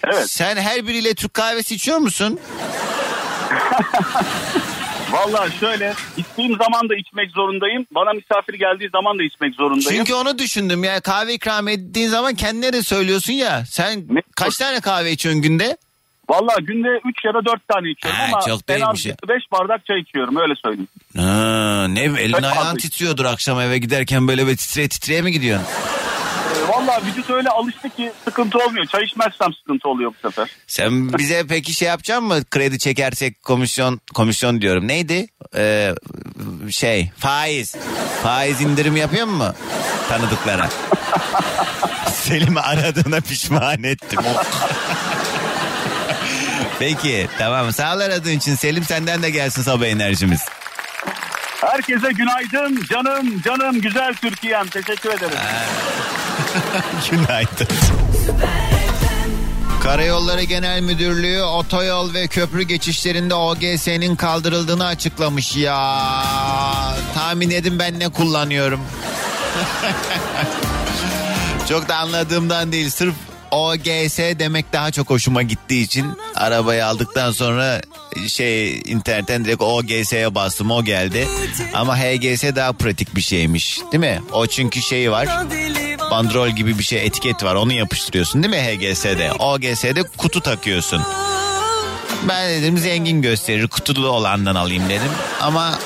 [0.04, 0.32] Evet.
[0.32, 2.40] Sen her biriyle Türk kahvesi içiyor musun?
[5.12, 7.86] Vallahi şöyle içtiğim zaman da içmek zorundayım.
[7.92, 9.90] Bana misafir geldiği zaman da içmek zorundayım.
[9.98, 13.64] Çünkü onu düşündüm ya kahve ikram ettiğin zaman kendine de söylüyorsun ya.
[13.66, 15.78] Sen kaç tane kahve içiyorsun günde?
[16.30, 19.16] Vallahi günde 3 ya da 4 tane içiyorum Ha, ama çok en az değilmiş ya.
[19.30, 20.88] 5 bardak çay içiyorum öyle söyleyeyim.
[21.18, 25.68] Ha, ne elin ayağın titriyordur akşam eve giderken böyle bir titreye titreye mi gidiyorsun?
[26.68, 28.86] Vallahi vücut öyle alıştı ki sıkıntı olmuyor.
[28.86, 30.50] Çay içmezsem sıkıntı oluyor bu sefer.
[30.68, 32.44] Sen bize peki şey yapacak mı?
[32.46, 34.88] Kredi çekersek komisyon komisyon diyorum.
[34.88, 35.28] Neydi?
[35.56, 35.96] Ee,
[36.70, 37.76] şey faiz.
[38.24, 39.54] Faiz indirim yapıyor mu
[40.10, 40.70] tanıdıklara?
[42.14, 44.20] Selim'i aradığına pişman ettim.
[46.80, 50.42] Peki tamam sağ ol aradığın için Selim senden de gelsin sabah enerjimiz.
[51.62, 55.38] Herkese günaydın canım canım güzel Türkiye'm teşekkür ederim.
[57.12, 57.68] Günaydın.
[59.84, 66.04] Karayolları Genel Müdürlüğü otoyol ve köprü geçişlerinde OGS'nin kaldırıldığını açıklamış ya.
[67.14, 68.80] Tahmin edin ben ne kullanıyorum.
[71.70, 73.16] çok da anladığımdan değil sırf
[73.52, 77.82] OGS demek daha çok hoşuma gittiği için arabayı aldıktan sonra
[78.28, 81.28] şey internetten direkt OGS'ye bastım o geldi.
[81.74, 84.22] Ama HGS daha pratik bir şeymiş değil mi?
[84.32, 85.28] O çünkü şeyi var
[86.12, 89.32] bandrol gibi bir şey etiket var onu yapıştırıyorsun değil mi HGS'de?
[89.32, 91.02] OGS'de kutu takıyorsun.
[92.30, 95.80] Ben dedim zengin gösterir kutulu olandan alayım dedim ama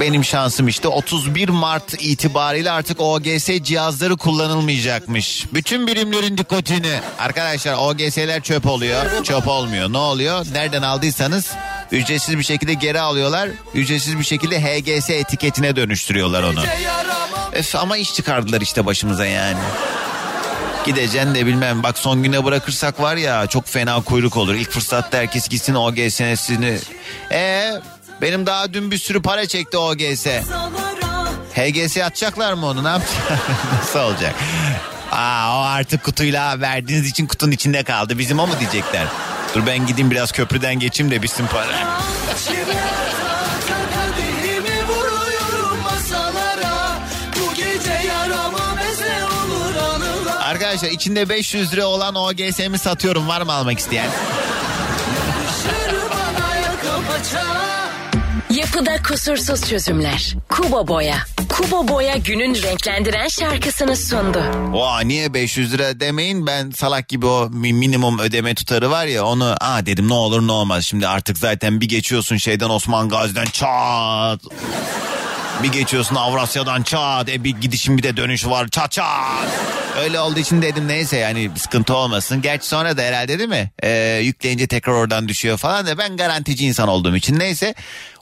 [0.00, 5.46] benim şansım işte 31 Mart itibariyle artık OGS cihazları kullanılmayacakmış.
[5.52, 7.00] Bütün birimlerin dikkatini.
[7.18, 9.24] Arkadaşlar OGS'ler çöp oluyor.
[9.24, 9.92] Çöp olmuyor.
[9.92, 10.46] Ne oluyor?
[10.52, 11.52] Nereden aldıysanız
[11.92, 13.48] ücretsiz bir şekilde geri alıyorlar.
[13.74, 16.60] Ücretsiz bir şekilde HGS etiketine dönüştürüyorlar onu.
[17.52, 19.58] Öf, ama iş çıkardılar işte başımıza yani.
[20.86, 24.54] Gideceksin de bilmem bak son güne bırakırsak var ya çok fena kuyruk olur.
[24.54, 26.78] İlk fırsatta herkes gitsin OGS'sini.
[27.32, 27.72] Ee
[28.22, 30.26] benim daha dün bir sürü para çekti OGS.
[31.54, 33.16] HGS atacaklar mı onu ne yapacak?
[33.78, 34.34] Nasıl olacak?
[35.12, 38.18] Aa o artık kutuyla verdiğiniz için kutunun içinde kaldı.
[38.18, 39.06] Bizim o mu diyecekler?
[39.54, 42.00] Dur ben gideyim biraz köprüden geçeyim de bitsin para.
[50.40, 53.28] Arkadaşlar içinde 500 lira olan OGS'mi satıyorum.
[53.28, 54.10] Var mı almak isteyen?
[58.58, 60.34] Yapıda kusursuz çözümler.
[60.48, 61.16] Kubo Boya.
[61.48, 64.42] Kubo Boya günün renklendiren şarkısını sundu.
[64.74, 69.24] Oha niye 500 lira demeyin ben salak gibi o mi- minimum ödeme tutarı var ya
[69.24, 73.44] onu aa dedim ne olur ne olmaz şimdi artık zaten bir geçiyorsun şeyden Osman Gazi'den
[73.44, 74.40] çat
[75.62, 79.48] bir geçiyorsun Avrasya'dan çat e bir gidişin bir de dönüş var çat çat.
[80.00, 82.42] Öyle olduğu için dedim neyse yani sıkıntı olmasın.
[82.42, 83.70] Gerçi sonra da herhalde değil mi?
[83.82, 87.74] Ee, yükleyince tekrar oradan düşüyor falan da ben garantici insan olduğum için neyse.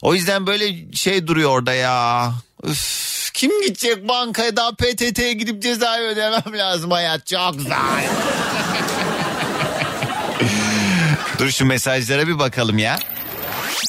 [0.02, 2.32] O yüzden böyle şey duruyor orada ya.
[2.64, 4.56] Üf, kim gidecek bankaya?
[4.56, 7.70] Daha PTT'ye gidip cezayı ödemem lazım hayat çok zor.
[11.38, 12.98] Dur şu mesajlara bir bakalım ya.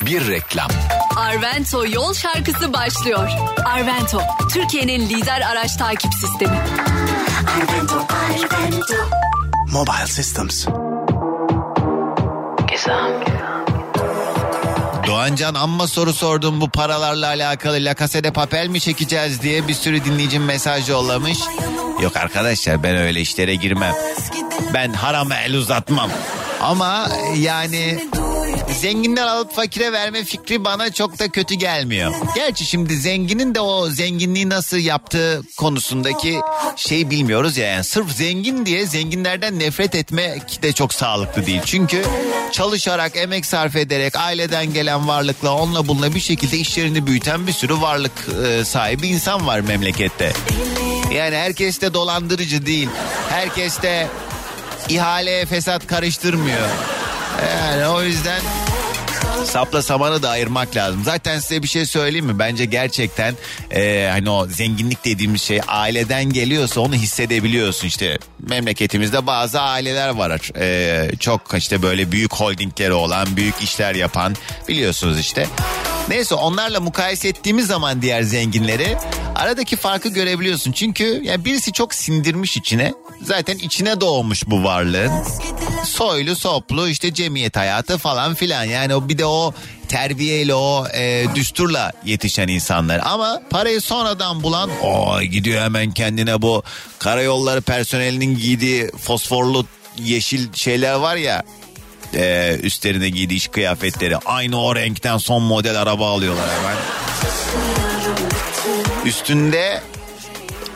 [0.01, 0.67] Bir reklam.
[1.15, 3.29] Arvento yol şarkısı başlıyor.
[3.65, 4.21] Arvento,
[4.53, 6.59] Türkiye'nin lider araç takip sistemi.
[7.47, 8.93] Arvento, Arvento.
[9.71, 10.67] Mobile Systems.
[15.07, 19.73] Doğancan amma soru sordum bu paralarla alakalı La Casa de Papel mi çekeceğiz diye bir
[19.73, 21.37] sürü dinleyicim mesaj yollamış.
[22.01, 23.93] Yok arkadaşlar ben öyle işlere girmem.
[24.73, 26.09] Ben harama el uzatmam.
[26.61, 27.99] Ama yani
[28.73, 32.13] zenginler alıp fakire verme fikri bana çok da kötü gelmiyor.
[32.35, 36.39] Gerçi şimdi zenginin de o zenginliği nasıl yaptığı konusundaki
[36.75, 37.67] şey bilmiyoruz ya.
[37.67, 41.61] Yani sırf zengin diye zenginlerden nefret etmek de çok sağlıklı değil.
[41.65, 42.03] Çünkü
[42.51, 47.81] çalışarak, emek sarf ederek, aileden gelen varlıkla onunla bununla bir şekilde işlerini büyüten bir sürü
[47.81, 50.33] varlık e, sahibi insan var memlekette.
[51.13, 52.89] Yani herkes de dolandırıcı değil.
[53.29, 54.07] Herkes de
[54.89, 56.69] ihaleye fesat karıştırmıyor.
[57.45, 58.41] Yani o yüzden
[59.45, 61.03] sapla samanı da ayırmak lazım.
[61.05, 62.39] Zaten size bir şey söyleyeyim mi?
[62.39, 63.35] Bence gerçekten
[63.71, 67.87] e, hani o zenginlik dediğimiz şey aileden geliyorsa onu hissedebiliyorsun.
[67.87, 70.51] İşte memleketimizde bazı aileler var.
[70.59, 74.35] E, çok işte böyle büyük holdingleri olan, büyük işler yapan
[74.67, 75.47] biliyorsunuz işte.
[76.09, 78.97] Neyse onlarla mukayese ettiğimiz zaman diğer zenginleri
[79.35, 80.71] aradaki farkı görebiliyorsun.
[80.71, 85.11] Çünkü yani birisi çok sindirmiş içine zaten içine doğmuş bu varlığın.
[85.85, 89.53] Soylu soplu işte cemiyet hayatı falan filan yani o bir de o
[89.87, 93.01] terbiyeyle o e, düsturla yetişen insanlar.
[93.03, 96.63] Ama parayı sonradan bulan o gidiyor hemen kendine bu
[96.99, 99.65] karayolları personelinin giydiği fosforlu
[99.97, 101.43] yeşil şeyler var ya
[102.13, 106.77] e, üstlerine giydiği iş kıyafetleri aynı o renkten son model araba alıyorlar hemen.
[109.05, 109.81] Üstünde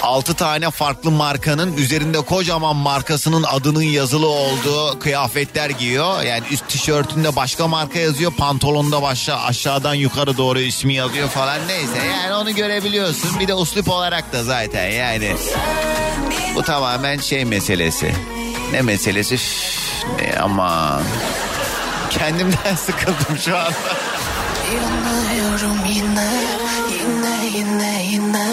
[0.01, 6.21] 6 tane farklı markanın üzerinde kocaman markasının adının yazılı olduğu kıyafetler giyiyor.
[6.23, 12.05] Yani üst tişörtünde başka marka yazıyor, pantolonda başka aşağıdan yukarı doğru ismi yazıyor falan neyse.
[12.07, 13.39] Yani onu görebiliyorsun.
[13.39, 15.35] Bir de uslup olarak da zaten yani.
[16.55, 18.15] Bu tamamen şey meselesi.
[18.71, 19.35] Ne meselesi?
[19.35, 19.43] Üf,
[20.19, 21.03] ne aman.
[22.09, 23.73] Kendimden sıkıldım şu anda.
[24.75, 26.27] Yanıyorum yine
[26.91, 28.47] Yine yine yine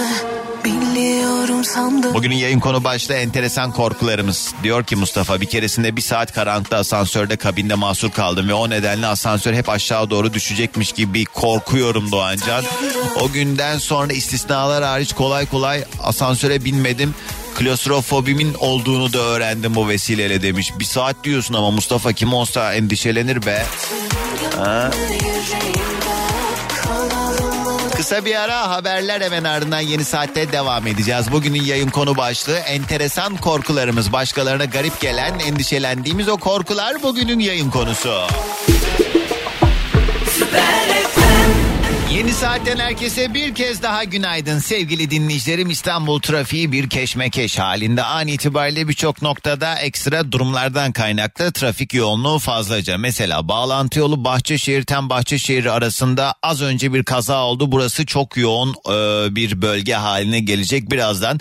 [2.14, 4.54] Bugünün yayın konu başlığı enteresan korkularımız.
[4.62, 9.06] Diyor ki Mustafa bir keresinde bir saat karanlıkta asansörde kabinde mahsur kaldım ve o nedenle
[9.06, 12.64] asansör hep aşağı doğru düşecekmiş gibi korkuyorum Doğancan.
[13.20, 17.14] O günden sonra istisnalar hariç kolay kolay asansöre binmedim.
[17.54, 20.72] Klostrofobimin olduğunu da öğrendim bu vesileyle demiş.
[20.78, 23.66] Bir saat diyorsun ama Mustafa kim olsa endişelenir be.
[24.56, 24.90] Ha?
[28.08, 31.32] Kısa bir ara haberler hemen ardından yeni saatte devam edeceğiz.
[31.32, 34.12] Bugünün yayın konu başlığı enteresan korkularımız.
[34.12, 38.26] Başkalarına garip gelen, endişelendiğimiz o korkular bugünün yayın konusu.
[42.18, 45.70] Yeni saatten herkese bir kez daha günaydın sevgili dinleyicilerim.
[45.70, 48.02] İstanbul trafiği bir keşmekeş halinde.
[48.02, 52.98] An itibariyle birçok noktada ekstra durumlardan kaynaklı trafik yoğunluğu fazlaca.
[52.98, 57.72] Mesela bağlantı yolu Bahçeşehir-Tem Bahçeşehir arasında az önce bir kaza oldu.
[57.72, 61.40] Burası çok yoğun e, bir bölge haline gelecek birazdan.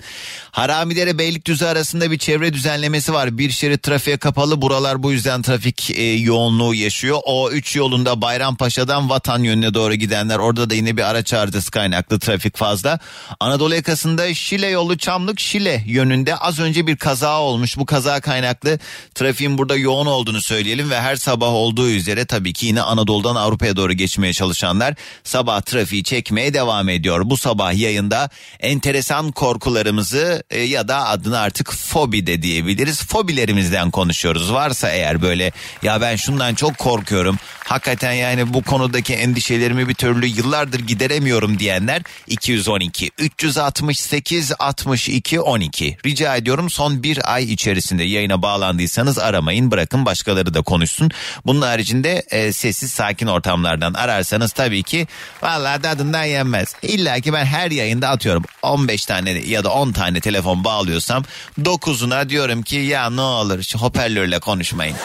[0.50, 3.38] Haramidere Beylikdüzü arasında bir çevre düzenlemesi var.
[3.38, 4.62] Bir şerit trafiğe kapalı.
[4.62, 7.18] Buralar bu yüzden trafik e, yoğunluğu yaşıyor.
[7.24, 12.18] O 3 yolunda Bayrampaşa'dan Vatan yönüne doğru gidenler orada da yine bir araç arızası kaynaklı
[12.18, 12.98] trafik fazla.
[13.40, 17.76] Anadolu yakasında Şile yolu Çamlık Şile yönünde az önce bir kaza olmuş.
[17.78, 18.78] Bu kaza kaynaklı
[19.14, 23.76] trafiğin burada yoğun olduğunu söyleyelim ve her sabah olduğu üzere tabii ki yine Anadolu'dan Avrupa'ya
[23.76, 24.94] doğru geçmeye çalışanlar
[25.24, 27.20] sabah trafiği çekmeye devam ediyor.
[27.24, 33.06] Bu sabah yayında enteresan korkularımızı e, ya da adını artık fobi de diyebiliriz.
[33.06, 34.52] Fobilerimizden konuşuyoruz.
[34.52, 35.52] Varsa eğer böyle
[35.82, 37.38] ya ben şundan çok korkuyorum.
[37.64, 40.26] Hakikaten yani bu konudaki endişelerimi bir türlü
[40.58, 45.98] yıllardır gideremiyorum diyenler 212 368 62 12.
[46.06, 51.10] Rica ediyorum son bir ay içerisinde yayına bağlandıysanız aramayın bırakın başkaları da konuşsun.
[51.46, 55.06] Bunun haricinde e, sessiz sakin ortamlardan ararsanız tabii ki
[55.42, 56.74] vallahi tadından yenmez.
[56.82, 61.24] İlla ki ben her yayında atıyorum 15 tane ya da 10 tane telefon bağlıyorsam
[61.60, 64.96] 9'una diyorum ki ya ne olur şu hoparlörle konuşmayın.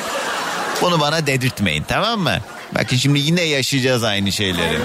[0.81, 2.39] Bunu bana dedirtmeyin tamam mı?
[2.75, 4.77] Bakın şimdi yine yaşayacağız aynı şeyleri.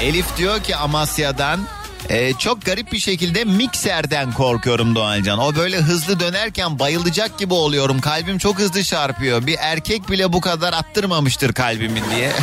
[0.00, 1.60] Elif diyor ki Amasya'dan
[2.08, 5.38] e, çok garip bir şekilde mikserden korkuyorum Doğancan.
[5.38, 8.00] O böyle hızlı dönerken bayılacak gibi oluyorum.
[8.00, 9.46] Kalbim çok hızlı çarpıyor.
[9.46, 12.32] Bir erkek bile bu kadar attırmamıştır kalbimin diye.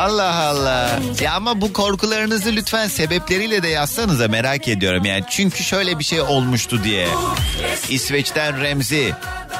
[0.00, 0.90] Allah Allah.
[1.20, 5.04] Ya ama bu korkularınızı lütfen sebepleriyle de yazsanıza merak ediyorum.
[5.04, 7.08] Yani çünkü şöyle bir şey olmuştu diye.
[7.88, 9.14] İsveç'ten Remzi.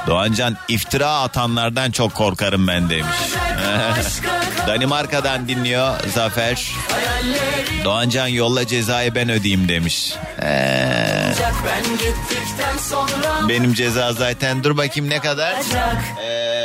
[0.07, 3.17] Doğancan iftira atanlardan çok korkarım ben demiş.
[4.67, 6.73] Danimarka'dan dinliyor Zafer.
[7.85, 10.15] Doğancan yolla cezayı ben ödeyeyim demiş.
[10.43, 11.33] Ee,
[13.49, 15.55] benim ceza zaten dur bakayım ne kadar?
[16.25, 16.60] Ee,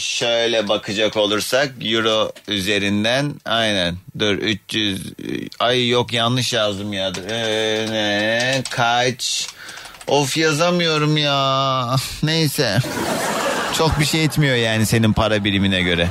[0.00, 5.12] şöyle bakacak olursak euro üzerinden aynen dur 300
[5.58, 7.12] ay yok yanlış yazdım ya.
[7.30, 9.48] Ee, ne, kaç
[10.06, 11.96] Of yazamıyorum ya.
[12.22, 12.78] Neyse.
[13.78, 16.08] Çok bir şey etmiyor yani senin para birimine göre.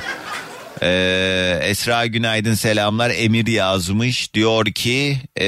[0.81, 5.45] Ee, Esra günaydın selamlar Emir yazmış diyor ki ee,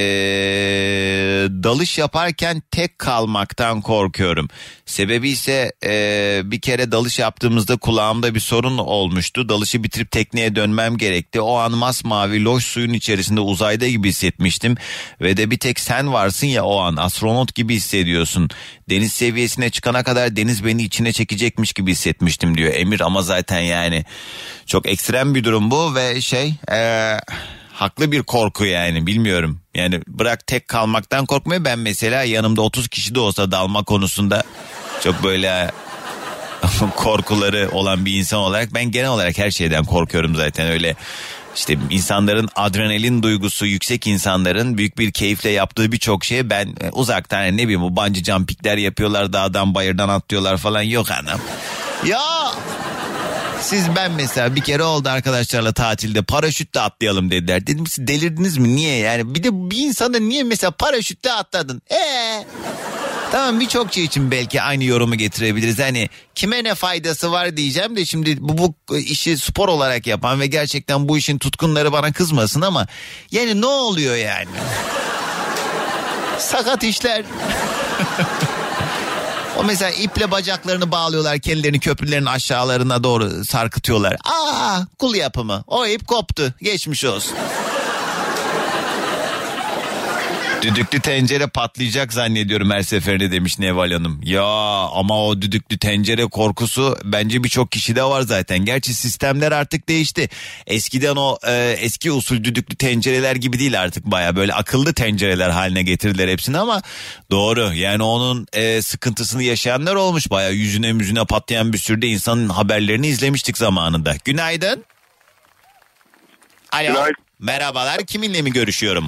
[1.64, 4.50] dalış yaparken tek kalmaktan korkuyorum
[4.90, 9.50] sebebi ise ee, bir kere dalış yaptığımızda kulağımda bir sorun olmuştu.
[9.50, 11.42] Dalışı bitirip tekneye dönmem gerekti.
[11.42, 14.76] O an masmavi loş suyun içerisinde uzayda gibi hissetmiştim.
[15.22, 18.50] Ve de bir tek sen varsın ya o an astronot gibi hissediyorsun.
[18.90, 23.02] Deniz seviyesine çıkana kadar deniz beni içine çekecekmiş gibi hissetmiştim diyor Emir.
[23.02, 24.06] Ama zaten yani
[24.66, 27.18] çok ekstrem bir durum bu ve şey ee,
[27.74, 29.62] haklı bir korku yani bilmiyorum.
[29.76, 31.66] Yani bırak tek kalmaktan korkmuyor.
[31.66, 34.44] Ben mesela yanımda 30 kişi de olsa dalma konusunda
[35.04, 35.72] çok böyle
[36.96, 40.96] korkuları olan bir insan olarak ben genel olarak her şeyden korkuyorum zaten öyle
[41.56, 47.58] işte insanların adrenalin duygusu yüksek insanların büyük bir keyifle yaptığı birçok şeye ben e, uzaktan
[47.58, 51.40] ne bileyim bu bungee jumpingler yapıyorlar dağdan bayırdan atlıyorlar falan yok anam.
[52.06, 52.22] Ya
[53.62, 57.68] siz ben mesela bir kere oldu arkadaşlarla tatilde paraşütle atlayalım dediler.
[57.68, 61.82] Dedim siz delirdiniz mi niye yani bir de bir insanda niye mesela paraşütle atladın?
[61.92, 62.46] Eee
[63.32, 65.80] Tamam birçok şey için belki aynı yorumu getirebiliriz.
[65.80, 70.48] Hani kime ne faydası var diyeceğim de şimdi bu, bu işi spor olarak yapan ve
[70.48, 72.88] gerçekten bu işin tutkunları bana kızmasın ama
[73.32, 74.50] yani ne oluyor yani?
[76.40, 77.24] Sakat işler.
[79.58, 84.14] O mesela iple bacaklarını bağlıyorlar kendilerini köprülerin aşağılarına doğru sarkıtıyorlar.
[84.14, 85.64] Aa kul yapımı.
[85.68, 86.54] O ip koptu.
[86.62, 87.38] Geçmiş olsun.
[90.62, 94.22] Düdüklü tencere patlayacak zannediyorum her seferinde demiş Neval Hanım.
[94.24, 94.44] Ya
[94.94, 98.66] ama o düdüklü tencere korkusu bence birçok kişide var zaten.
[98.66, 100.30] Gerçi sistemler artık değişti.
[100.68, 105.84] Eskiden o e, eski usul düdüklü tencereler gibi değil artık baya böyle akıllı tencereler haline
[105.84, 106.82] getirdiler hepsini ama
[107.32, 107.74] doğru.
[107.74, 113.08] Yani onun e, sıkıntısını yaşayanlar olmuş baya yüzüne müzüne patlayan bir sürü de insanın haberlerini
[113.08, 114.16] izlemiştik zamanında.
[114.26, 114.86] Günaydın.
[116.72, 117.06] Alo.
[117.40, 119.08] Merhabalar kiminle mi görüşüyorum?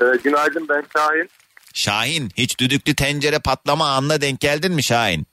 [0.00, 1.30] Ee, günaydın ben Şahin.
[1.74, 5.26] Şahin hiç düdüklü tencere patlama anına denk geldin mi Şahin?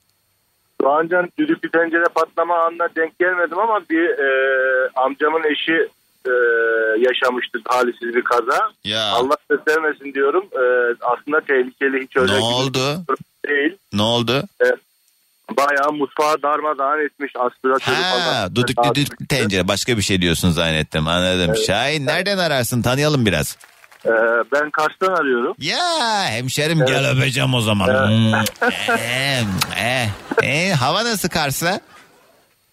[0.84, 4.28] Daha önce düdüklü tencere patlama anına denk gelmedim ama bir e,
[4.96, 5.88] amcamın eşi
[6.26, 6.32] e,
[6.98, 8.70] yaşamıştı talihsiz bir kaza.
[8.84, 9.04] Ya.
[9.06, 10.44] Allah göstermesin diyorum.
[10.52, 10.62] E,
[11.00, 13.04] aslında tehlikeli hiç öyle Ne oldu?
[13.48, 13.76] değil.
[13.92, 14.42] Ne oldu?
[14.64, 14.66] E,
[15.56, 18.56] bayağı mutfağı darmadağın etmiş aspiratörü Ha, falan.
[18.56, 21.46] düdüklü düdüklü tencere başka bir şey diyorsun zannettim anladım.
[21.48, 21.66] Evet.
[21.66, 23.56] Şahin nereden ararsın tanıyalım biraz.
[24.06, 24.12] E,
[24.52, 25.54] ben Kars'tan arıyorum.
[25.58, 28.08] Ya hemşerim gel öpeceğim o zaman.
[28.08, 28.34] Hmm.
[28.98, 29.40] ee,
[29.80, 30.06] ee,
[30.42, 31.80] ee, hava nasıl Kars'ta?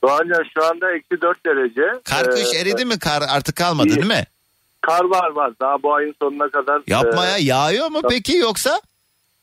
[0.03, 2.01] Doğancan şu anda eksi 4 derece.
[2.03, 2.99] Kar kış Ee, eridi mi?
[2.99, 3.95] Kar artık kalmadı iyi.
[3.95, 4.23] değil mi?
[4.81, 6.81] Kar var var daha bu ayın sonuna kadar.
[6.87, 8.81] Yapma e, ya yağıyor mu peki yoksa?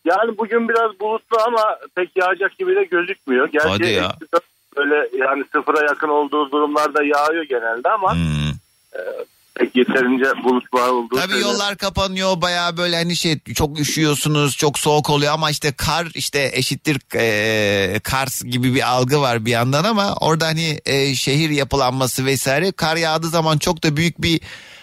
[0.04, 3.48] Yani bugün biraz bulutlu ama pek yağacak gibi de gözükmüyor.
[3.48, 4.12] Gerçi Hadi ya.
[4.76, 8.50] böyle yani sıfıra yakın olduğu durumlarda yağıyor genelde ama Hmm.
[8.94, 9.00] e,
[9.54, 11.52] pek yeterince bulut var olduğu Tabii söyleniyor.
[11.52, 16.50] yollar kapanıyor baya böyle hani şey çok üşüyorsunuz çok soğuk oluyor ama işte kar işte
[16.54, 22.26] eşittir e, Kars gibi bir algı var bir yandan ama orada hani e, şehir yapılanması
[22.26, 24.40] vesaire kar yağdığı zaman çok da büyük bir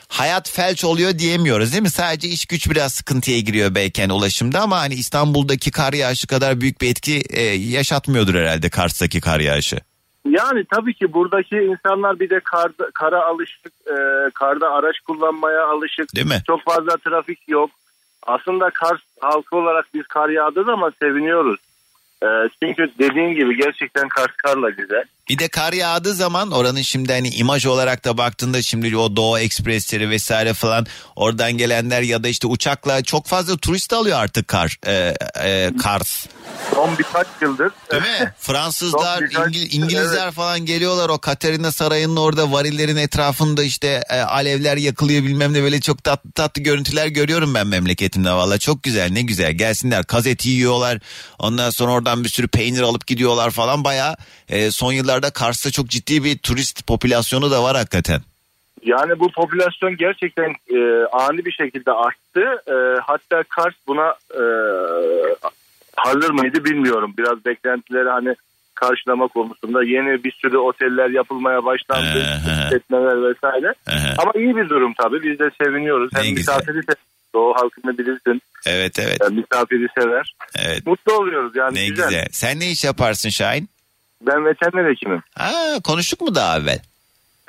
[0.07, 1.89] hayat felç oluyor diyemiyoruz değil mi?
[1.89, 6.61] Sadece iş güç biraz sıkıntıya giriyor belki hani ulaşımda ama hani İstanbul'daki kar yağışı kadar
[6.61, 9.79] büyük bir etki e, yaşatmıyordur herhalde Kars'taki kar yağışı.
[10.25, 16.15] Yani tabii ki buradaki insanlar bir de karda, kara alışık, e, karda araç kullanmaya alışık.
[16.15, 16.41] Değil mi?
[16.47, 17.69] Çok fazla trafik yok.
[18.25, 21.59] Aslında Kars halkı olarak biz kar yağdığı ama seviniyoruz.
[22.23, 22.27] E,
[22.63, 25.03] çünkü dediğin gibi gerçekten Kars karla güzel.
[25.29, 29.39] Bir de kar yağdığı zaman oranın şimdi hani imaj olarak da baktığında şimdi o Doğu
[29.39, 34.77] Ekspresleri vesaire falan oradan gelenler ya da işte uçakla çok fazla turist alıyor artık kar
[34.87, 35.13] e,
[35.43, 36.25] e, Kars.
[36.73, 37.71] Son birkaç yıldır.
[37.91, 38.33] Değil mi?
[38.39, 44.77] Fransızlar, birkaç- İngil- İngilizler falan geliyorlar o Katerina Sarayı'nın orada varillerin etrafında işte e, alevler
[44.77, 49.21] yakılıyor bilmem ne böyle çok tatlı tatlı görüntüler görüyorum ben memleketimde valla çok güzel ne
[49.21, 50.99] güzel gelsinler kaz eti yiyorlar
[51.39, 54.15] ondan sonra oradan bir sürü peynir alıp gidiyorlar falan baya
[54.71, 58.21] son yıllarda Kars'ta çok ciddi bir turist popülasyonu da var hakikaten.
[58.83, 62.41] Yani bu popülasyon gerçekten e, ani bir şekilde arttı.
[62.67, 64.43] E, hatta Kars buna e,
[65.95, 67.13] hazır mıydı bilmiyorum.
[67.17, 68.35] Biraz beklentileri hani
[68.75, 72.25] karşılama konusunda yeni bir sürü oteller yapılmaya başlandı.
[72.65, 73.73] işletmeler vesaire.
[74.17, 75.23] Ama iyi bir durum tabii.
[75.23, 76.09] Biz de seviniyoruz.
[76.15, 76.95] Hem misafiri se-
[77.33, 78.41] Doğu halkını bilirsin.
[78.67, 79.21] Evet evet.
[79.21, 80.35] E, misafiri sever.
[80.55, 80.85] Evet.
[80.85, 81.75] Mutlu oluyoruz yani.
[81.75, 82.07] Ne güzel.
[82.09, 82.27] güzel.
[82.31, 83.69] Sen ne iş yaparsın Şahin?
[84.21, 85.23] Ben veteriner hekimim.
[85.39, 86.79] Aa, konuştuk mu daha evvel?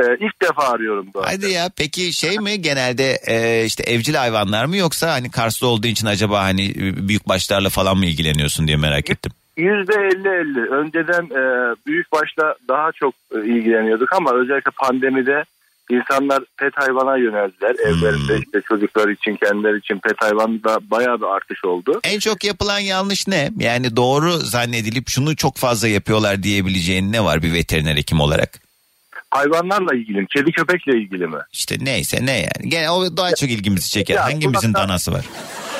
[0.00, 1.22] E, ilk defa arıyorum bu.
[1.26, 5.86] Hadi ya peki şey mi genelde e, işte evcil hayvanlar mı yoksa hani Kars'ta olduğu
[5.86, 6.74] için acaba hani
[7.08, 9.32] büyük başlarla falan mı ilgileniyorsun diye merak ettim.
[9.56, 10.60] Yüzde elli elli.
[10.70, 15.44] Önceden e, büyük başla daha çok e, ilgileniyorduk ama özellikle pandemide
[15.90, 17.74] insanlar pet hayvana yöneldiler.
[17.86, 22.00] Evlerinde işte çocuklar için kendileri için pet hayvanda bayağı bir artış oldu.
[22.04, 23.50] En çok yapılan yanlış ne?
[23.58, 28.66] Yani doğru zannedilip şunu çok fazla yapıyorlar diyebileceğin ne var bir veteriner hekim olarak?
[29.30, 30.26] Hayvanlarla ilgili mi?
[30.36, 31.38] Kedi köpekle ilgili mi?
[31.52, 32.68] İşte neyse ne yani.
[32.70, 34.14] Gene o daha çok ilgimizi çeker.
[34.14, 35.24] Ya, Hangimizin kulaktan- danası var?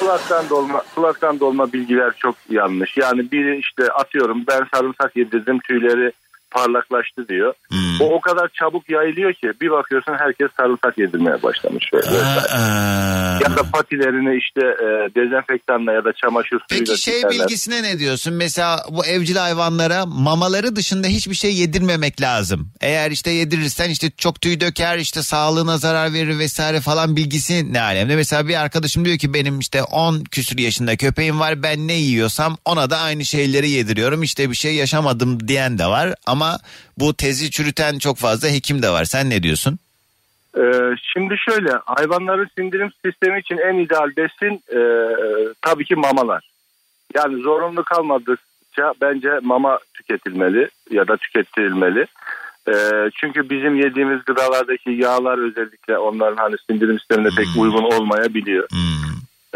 [0.01, 2.97] Kulaktan dolma, kulaktan dolma bilgiler çok yanlış.
[2.97, 6.13] Yani biri işte atıyorum ben sarımsak yedirdim tüyleri
[6.51, 7.55] parlaklaştı diyor.
[7.71, 8.01] Hmm.
[8.01, 11.85] O o kadar çabuk yayılıyor ki bir bakıyorsun herkes sarımsak yedirmeye başlamış.
[11.93, 12.07] Böyle.
[13.45, 17.39] ya da patilerini işte e, dezenfektanla ya da çamaşır suyuyla Peki şey silerler.
[17.39, 18.35] bilgisine ne diyorsun?
[18.35, 22.71] Mesela bu evcil hayvanlara mamaları dışında hiçbir şey yedirmemek lazım.
[22.81, 27.81] Eğer işte yedirirsen işte çok tüy döker işte sağlığına zarar verir vesaire falan bilgisi ne
[27.81, 28.17] alemde.
[28.17, 32.57] Mesela bir arkadaşım diyor ki benim işte 10 küsür yaşında köpeğim var ben ne yiyorsam
[32.65, 34.23] ona da aynı şeyleri yediriyorum.
[34.23, 36.36] İşte bir şey yaşamadım diyen de var ama
[36.99, 39.05] bu tezi çürüten çok fazla hekim de var.
[39.05, 39.79] Sen ne diyorsun?
[40.59, 40.63] Ee,
[41.13, 44.81] şimdi şöyle hayvanların sindirim sistemi için en ideal besin e,
[45.63, 46.51] tabii ki mamalar.
[47.15, 52.07] Yani zorunlu kalmadıkça bence mama tüketilmeli ya da tüketilmeli.
[52.69, 58.69] Ee, çünkü bizim yediğimiz gıdalardaki yağlar özellikle onların hani sindirim sistemine pek uygun olmayabiliyor.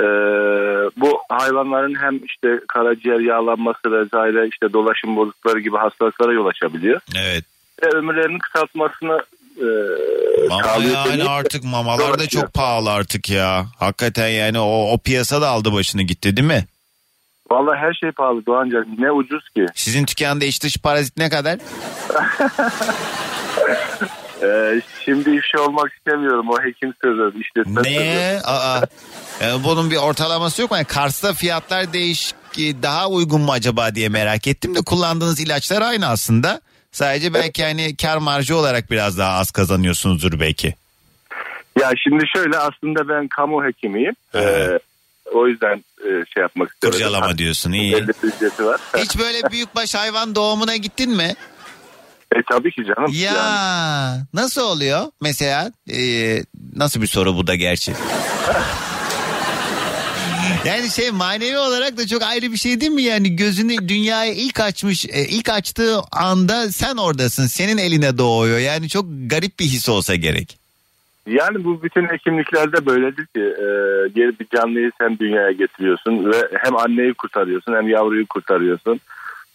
[0.00, 0.04] Ee,
[0.96, 7.00] bu hayvanların hem işte karaciğer yağlanması vesaire işte dolaşım bozuklukları gibi hastalıklara yol açabiliyor.
[7.16, 7.44] Evet.
[7.82, 9.18] Ve ömürlerinin kısaltmasını
[9.56, 9.66] e,
[10.48, 11.06] sağlıyor.
[11.06, 13.66] yani artık mamalar da çok pahalı artık ya.
[13.78, 16.64] Hakikaten yani o, o piyasa da aldı başını gitti değil mi?
[17.50, 18.86] Vallahi her şey pahalı Doğancan.
[18.98, 19.66] Ne ucuz ki.
[19.74, 21.58] Sizin dükkanda iç dış parazit ne kadar?
[24.42, 26.46] Ee, şimdi ifşa olmak istemiyorum.
[26.50, 27.32] O hekim sırrı.
[27.40, 28.40] işte Ne?
[28.44, 28.80] Aa,
[29.40, 30.76] e, bunun bir ortalaması yok mu?
[30.76, 36.06] Yani Kars'ta fiyatlar değiş daha uygun mu acaba diye merak ettim de kullandığınız ilaçlar aynı
[36.06, 36.60] aslında.
[36.92, 40.74] Sadece belki hani kar marjı olarak biraz daha az kazanıyorsunuzdur belki.
[41.80, 44.14] Ya şimdi şöyle aslında ben kamu hekimiyim.
[44.34, 44.78] Ee,
[45.34, 46.92] o yüzden e, şey yapmak istedim.
[46.92, 48.04] Kurcalama diyorsun iyi.
[48.22, 48.80] Ücreti var.
[48.96, 51.34] Hiç böyle büyükbaş hayvan doğumuna gittin mi?
[52.36, 53.10] E tabii ki canım.
[53.12, 54.20] Ya Yani.
[54.34, 55.02] nasıl oluyor?
[55.20, 56.00] Mesela e,
[56.76, 57.92] nasıl bir soru bu da gerçi?
[60.64, 64.60] Yani şey manevi olarak da çok ayrı bir şey değil mi yani gözünü dünyaya ilk
[64.60, 69.88] açmış e, ilk açtığı anda sen oradasın senin eline doğuyor yani çok garip bir his
[69.88, 70.58] olsa gerek.
[71.26, 73.66] Yani bu bütün hekimliklerde böyledir ki e,
[74.14, 79.00] geri bir canlıyı sen dünyaya getiriyorsun ve hem anneyi kurtarıyorsun hem yavruyu kurtarıyorsun.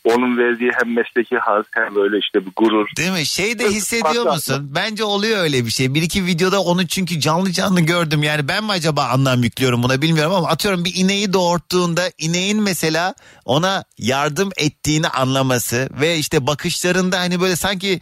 [0.05, 2.87] Onun verdiği hem mesleki haz hem böyle işte bir gurur.
[2.97, 3.25] Değil mi?
[3.25, 4.71] Şey de hissediyor musun?
[4.75, 5.93] Bence oluyor öyle bir şey.
[5.93, 8.23] Bir iki videoda onu çünkü canlı canlı gördüm.
[8.23, 13.15] Yani ben mi acaba anlam yüklüyorum buna bilmiyorum ama atıyorum bir ineği doğurttuğunda ineğin mesela
[13.45, 17.99] ona yardım ettiğini anlaması ve işte bakışlarında hani böyle sanki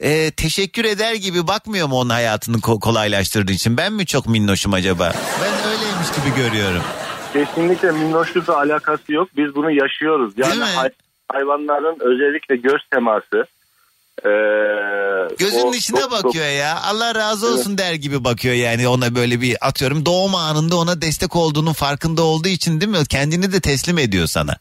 [0.00, 3.76] e, teşekkür eder gibi bakmıyor mu onun hayatını ko- kolaylaştırdığı için?
[3.76, 5.12] Ben mi çok minnoşum acaba?
[5.42, 6.82] Ben öyleymiş gibi görüyorum.
[7.32, 9.28] Kesinlikle minnoşlukla alakası yok.
[9.36, 10.32] Biz bunu yaşıyoruz.
[10.36, 10.90] Yani hay-
[11.32, 13.46] hayvanların özellikle göz teması.
[14.24, 14.30] e,
[15.38, 16.80] Gözünün o- içine çok- bakıyor ya.
[16.82, 21.36] Allah razı olsun der gibi bakıyor yani ona böyle bir atıyorum doğum anında ona destek
[21.36, 23.06] olduğunun farkında olduğu için değil mi?
[23.08, 24.56] Kendini de teslim ediyor sana.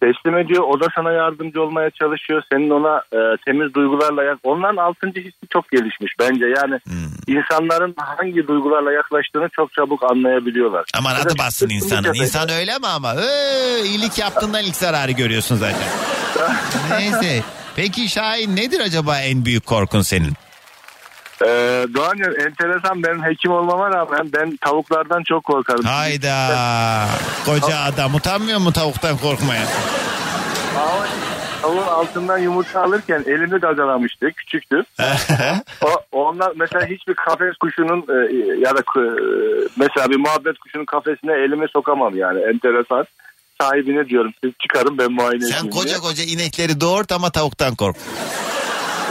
[0.00, 0.62] Teslim ediyor.
[0.68, 2.42] O da sana yardımcı olmaya çalışıyor.
[2.52, 4.38] Senin ona e, temiz duygularla yak.
[4.42, 6.46] Onların altıncı hissi çok gelişmiş bence.
[6.46, 7.36] Yani Hmm.
[7.36, 10.84] insanların hangi duygularla yaklaştığını çok çabuk anlayabiliyorlar.
[10.98, 12.14] Aman adı bassın insanın.
[12.14, 13.14] İnsan öyle mi ama?
[13.14, 15.88] Ee, iyilik yaptığından ilk zararı görüyorsun zaten.
[16.98, 17.42] Neyse.
[17.76, 20.32] Peki Şahin nedir acaba en büyük korkun senin?
[21.44, 25.84] Ee, Doğancan enteresan benim hekim olmama rağmen ben tavuklardan çok korkarım.
[25.84, 27.06] Hayda.
[27.46, 29.66] Koca adam utanmıyor mu tavuktan korkmaya?
[30.76, 31.06] Ama
[31.62, 34.30] Tavuğun altından yumurta alırken elimi gagalamıştı.
[34.36, 34.84] Küçüktü.
[35.82, 39.04] o, onlar mesela hiçbir kafes kuşunun e, ya da e,
[39.76, 42.40] mesela bir muhabbet kuşunun kafesine elimi sokamam yani.
[42.40, 43.04] Enteresan.
[43.60, 45.98] Sahibine diyorum siz çıkarın ben muayene Sen edeyim koca diye.
[45.98, 47.96] koca inekleri doğurt ama tavuktan kork.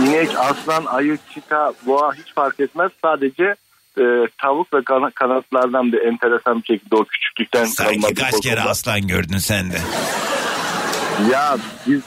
[0.01, 2.91] İnek, aslan, ayı, çita, boğa hiç fark etmez.
[3.01, 3.55] Sadece
[3.97, 4.03] e,
[4.37, 8.61] tavuk ve kana- kanatlardan bir enteresan bir şekilde o küçüklükten Sanki kalma bir kaç kere
[8.61, 9.77] aslan gördün sen de.
[11.31, 12.01] Ya biz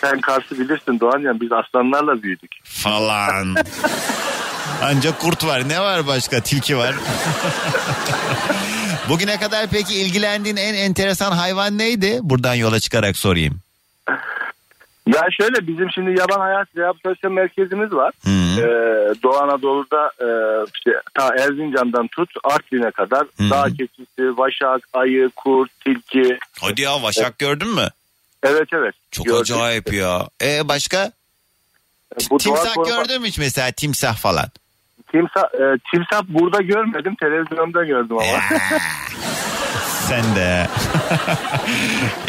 [0.00, 2.50] sen Kars'ı bilirsin Doğancan biz aslanlarla büyüdük.
[2.64, 3.54] Falan.
[4.82, 5.68] Ancak kurt var.
[5.68, 6.40] Ne var başka?
[6.40, 6.94] Tilki var.
[9.08, 12.18] Bugüne kadar peki ilgilendiğin en enteresan hayvan neydi?
[12.22, 13.60] Buradan yola çıkarak sorayım.
[15.06, 18.12] Ya şöyle bizim şimdi yaban hayat rehabilitasyon merkezimiz var.
[18.58, 18.62] Ee,
[19.22, 20.28] Doğu Anadolu'da e,
[20.74, 26.38] işte ta Erzincan'dan tut Artvin'e kadar dağ keçisi, vaşak, ayı, kurt, tilki.
[26.60, 27.88] Hadi ya vaşak gördün mü?
[28.42, 28.94] Evet evet.
[29.10, 29.40] Çok Gördük.
[29.40, 30.28] acayip ya.
[30.42, 31.12] E başka?
[32.30, 34.46] Bu timsah doğa- gördün mü hiç mesela timsah falan?
[35.12, 38.40] Timsah, e, timsah burada görmedim televizyonda gördüm ama.
[40.08, 40.68] Sen de.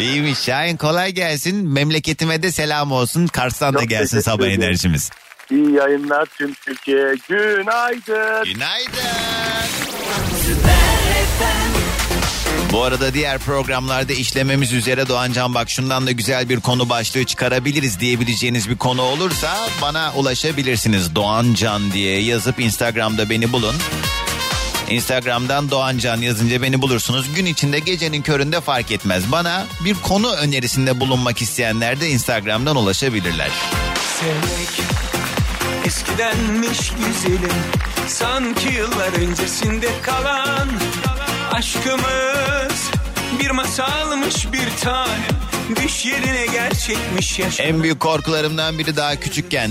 [0.00, 1.68] İyiymiş Şahin kolay gelsin.
[1.68, 3.26] Memleketime de selam olsun.
[3.26, 4.62] Kars'tan da gelsin teşekkür sabah ederim.
[4.62, 5.10] enerjimiz.
[5.50, 7.14] İyi yayınlar tüm Türkiye.
[7.28, 8.44] Günaydın.
[8.44, 9.00] Günaydın.
[12.72, 18.00] Bu arada diğer programlarda işlememiz üzere Doğancan bak şundan da güzel bir konu başlığı çıkarabiliriz
[18.00, 21.14] diyebileceğiniz bir konu olursa bana ulaşabilirsiniz.
[21.14, 23.74] Doğancan diye yazıp Instagram'da beni bulun.
[24.94, 27.34] Instagram'dan Doğancan yazınca beni bulursunuz.
[27.34, 29.32] Gün içinde gecenin köründe fark etmez.
[29.32, 33.50] Bana bir konu önerisinde bulunmak isteyenler de Instagram'dan ulaşabilirler.
[34.20, 34.94] Sevmek
[35.84, 37.54] eskidenmiş güzelim
[38.08, 40.68] Sanki yıllar öncesinde kalan
[41.52, 42.90] Aşkımız
[43.40, 45.43] bir masalmış bir tanem
[45.82, 49.70] Düş yerine gerçekmiş yaşam En büyük korkularımdan biri daha küçükken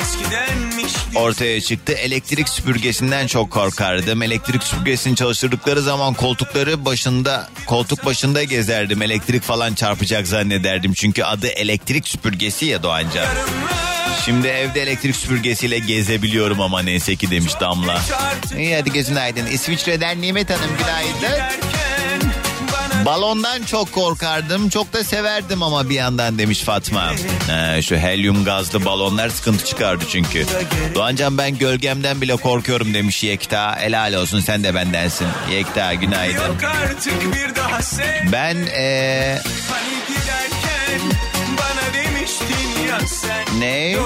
[0.00, 1.92] Eskidenmiş ortaya çıktı.
[1.92, 4.22] Elektrik süpürgesinden çok korkardım.
[4.22, 9.02] Elektrik süpürgesini çalıştırdıkları zaman koltukları başında, koltuk başında gezerdim.
[9.02, 10.92] Elektrik falan çarpacak zannederdim.
[10.92, 13.26] Çünkü adı elektrik süpürgesi ya Doğanca.
[14.24, 18.00] Şimdi evde elektrik süpürgesiyle gezebiliyorum ama neyse ki demiş Damla.
[18.58, 19.46] İyi hadi gözün aydın.
[19.46, 21.42] İsviçre'den Nimet Hanım günaydın.
[23.04, 24.68] Balondan çok korkardım.
[24.68, 27.12] Çok da severdim ama bir yandan demiş Fatma.
[27.48, 30.46] He, şu helyum gazlı balonlar sıkıntı çıkardı çünkü.
[30.94, 33.76] Doğancan ben gölgemden bile korkuyorum demiş Yekta.
[33.76, 35.26] Helal olsun sen de bendensin.
[35.50, 36.56] Yekta günaydın.
[38.32, 39.98] Ben eee Hani
[43.58, 43.96] Ne?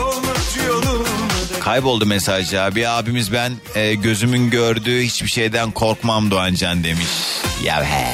[1.60, 2.74] Kayboldu mesaj ya.
[2.74, 7.08] Bir abimiz ben e, gözümün gördüğü hiçbir şeyden korkmam Doğancan demiş.
[7.64, 8.06] Ya he.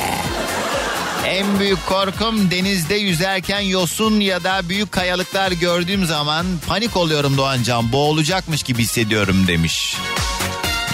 [1.38, 7.92] En büyük korkum denizde yüzerken yosun ya da büyük kayalıklar gördüğüm zaman panik oluyorum Doğancan.
[7.92, 9.96] Boğulacakmış gibi hissediyorum demiş.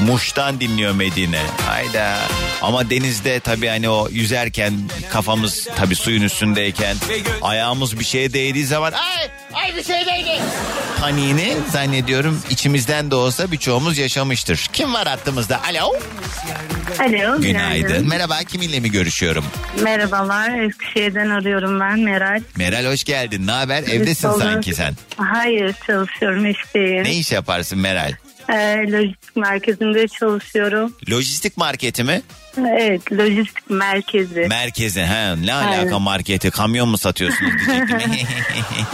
[0.00, 1.40] Muş'tan dinliyor Medine.
[1.66, 2.16] Hayda.
[2.62, 4.72] Ama denizde tabii hani o yüzerken
[5.10, 6.96] kafamız tabii suyun üstündeyken
[7.42, 10.40] ayağımız bir şeye değdiği zaman ay ay bir şey değdi.
[11.00, 14.68] Paniğini zannediyorum içimizden de olsa birçoğumuz yaşamıştır.
[14.72, 15.60] Kim var hattımızda?
[15.64, 15.92] Alo.
[17.00, 17.40] Alo.
[17.40, 18.08] Günaydın.
[18.08, 19.44] Merhaba kiminle mi görüşüyorum?
[19.82, 20.58] Merhabalar.
[20.58, 22.40] Eskişehir'den arıyorum ben Meral.
[22.56, 23.46] Meral hoş geldin.
[23.46, 23.82] Ne haber?
[23.82, 24.94] Evdesin sanki sen.
[25.16, 27.04] Hayır çalışıyorum işteyim.
[27.04, 28.12] Ne iş yaparsın Meral?
[28.48, 30.92] Ee, lojistik merkezinde çalışıyorum.
[31.10, 32.22] Lojistik marketi mi?
[32.58, 34.46] Evet lojistik merkezi.
[34.48, 35.00] Merkezi.
[35.00, 36.02] He, ne alaka Aynen.
[36.02, 36.50] marketi?
[36.50, 38.28] Kamyon mu satıyorsunuz diyecektim.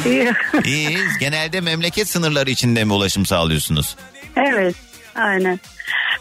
[0.64, 0.98] İyi.
[1.20, 3.96] Genelde memleket sınırları içinde mi ulaşım sağlıyorsunuz?
[4.36, 4.74] evet
[5.14, 5.60] aynen.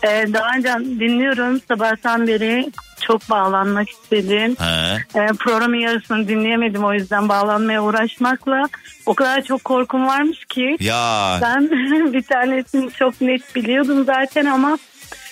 [0.04, 0.70] Ee, daha önce
[1.00, 4.56] dinliyorum sabahtan beri çok bağlanmak istedim.
[4.60, 4.98] Ha.
[5.16, 8.64] Ee, programın yarısını dinleyemedim o yüzden bağlanmaya uğraşmakla.
[9.06, 10.78] O kadar çok korkum varmış ki.
[10.80, 11.40] Ya.
[11.42, 11.70] Ben
[12.14, 14.78] bir tanesini çok net biliyordum zaten ama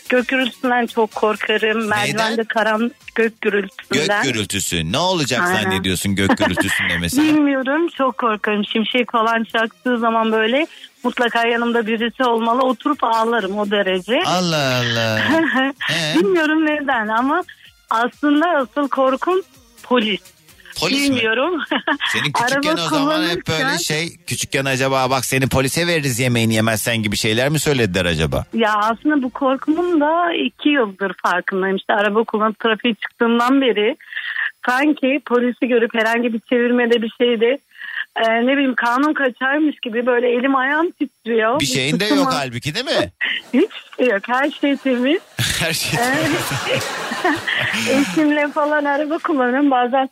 [0.09, 1.87] gök gürültüsünden çok korkarım.
[1.87, 4.23] Merdivende karan gök gürültüsünden.
[4.23, 4.91] Gök gürültüsü.
[4.91, 5.63] Ne olacak Aynen.
[5.63, 7.27] zannediyorsun gök gürültüsünde mesela?
[7.27, 8.65] Bilmiyorum çok korkarım.
[8.65, 10.67] Şimşek falan çaktığı zaman böyle
[11.03, 12.61] mutlaka yanımda birisi olmalı.
[12.61, 14.21] Oturup ağlarım o derece.
[14.25, 15.19] Allah Allah.
[16.15, 17.43] Bilmiyorum neden ama
[17.89, 19.41] aslında asıl korkum
[19.83, 20.21] polis.
[20.79, 21.15] Polis mi?
[21.15, 21.63] Bilmiyorum.
[22.07, 26.53] Senin küçükken Araba o zaman hep böyle şey küçükken acaba bak seni polise veririz yemeğini
[26.53, 28.45] yemezsen gibi şeyler mi söylediler acaba?
[28.53, 31.77] Ya aslında bu korkumun da iki yıldır farkındayım.
[31.77, 33.97] İşte araba kullanıp trafiğe çıktığımdan beri
[34.65, 37.59] sanki polisi görüp herhangi bir çevirmede bir şeyde
[38.25, 41.59] e, ne bileyim kanun kaçarmış gibi böyle elim ayağım titriyor.
[41.59, 43.11] Bir şeyin de yok halbuki değil mi?
[43.53, 43.71] Hiç
[44.09, 45.21] yok her şey temiz.
[45.59, 45.99] Her şey.
[47.99, 50.09] Eşimle falan araba kullanıyorum bazen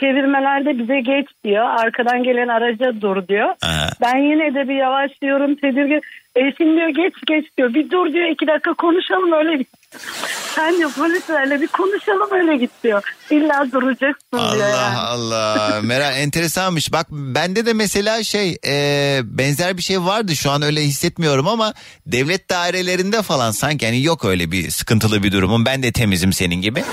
[0.00, 1.64] çevirmelerde bize geç diyor.
[1.64, 3.48] Arkadan gelen araca dur diyor.
[3.62, 3.88] Aha.
[4.00, 6.00] Ben yine de bir yavaşlıyorum tedirgin.
[6.36, 7.74] Eşim diyor geç geç diyor.
[7.74, 9.68] Bir dur diyor iki dakika konuşalım öyle git.
[10.54, 13.02] Sen diyor polislerle bir konuşalım öyle git diyor.
[13.30, 14.42] İlla duracaksın diyor.
[14.42, 14.96] Allah yani.
[14.96, 15.80] Allah.
[15.82, 16.92] Meral enteresanmış.
[16.92, 20.36] Bak bende de mesela şey e, benzer bir şey vardı.
[20.36, 21.74] Şu an öyle hissetmiyorum ama
[22.06, 25.66] devlet dairelerinde falan sanki yani yok öyle bir sıkıntılı bir durumum.
[25.66, 26.84] Ben de temizim senin gibi.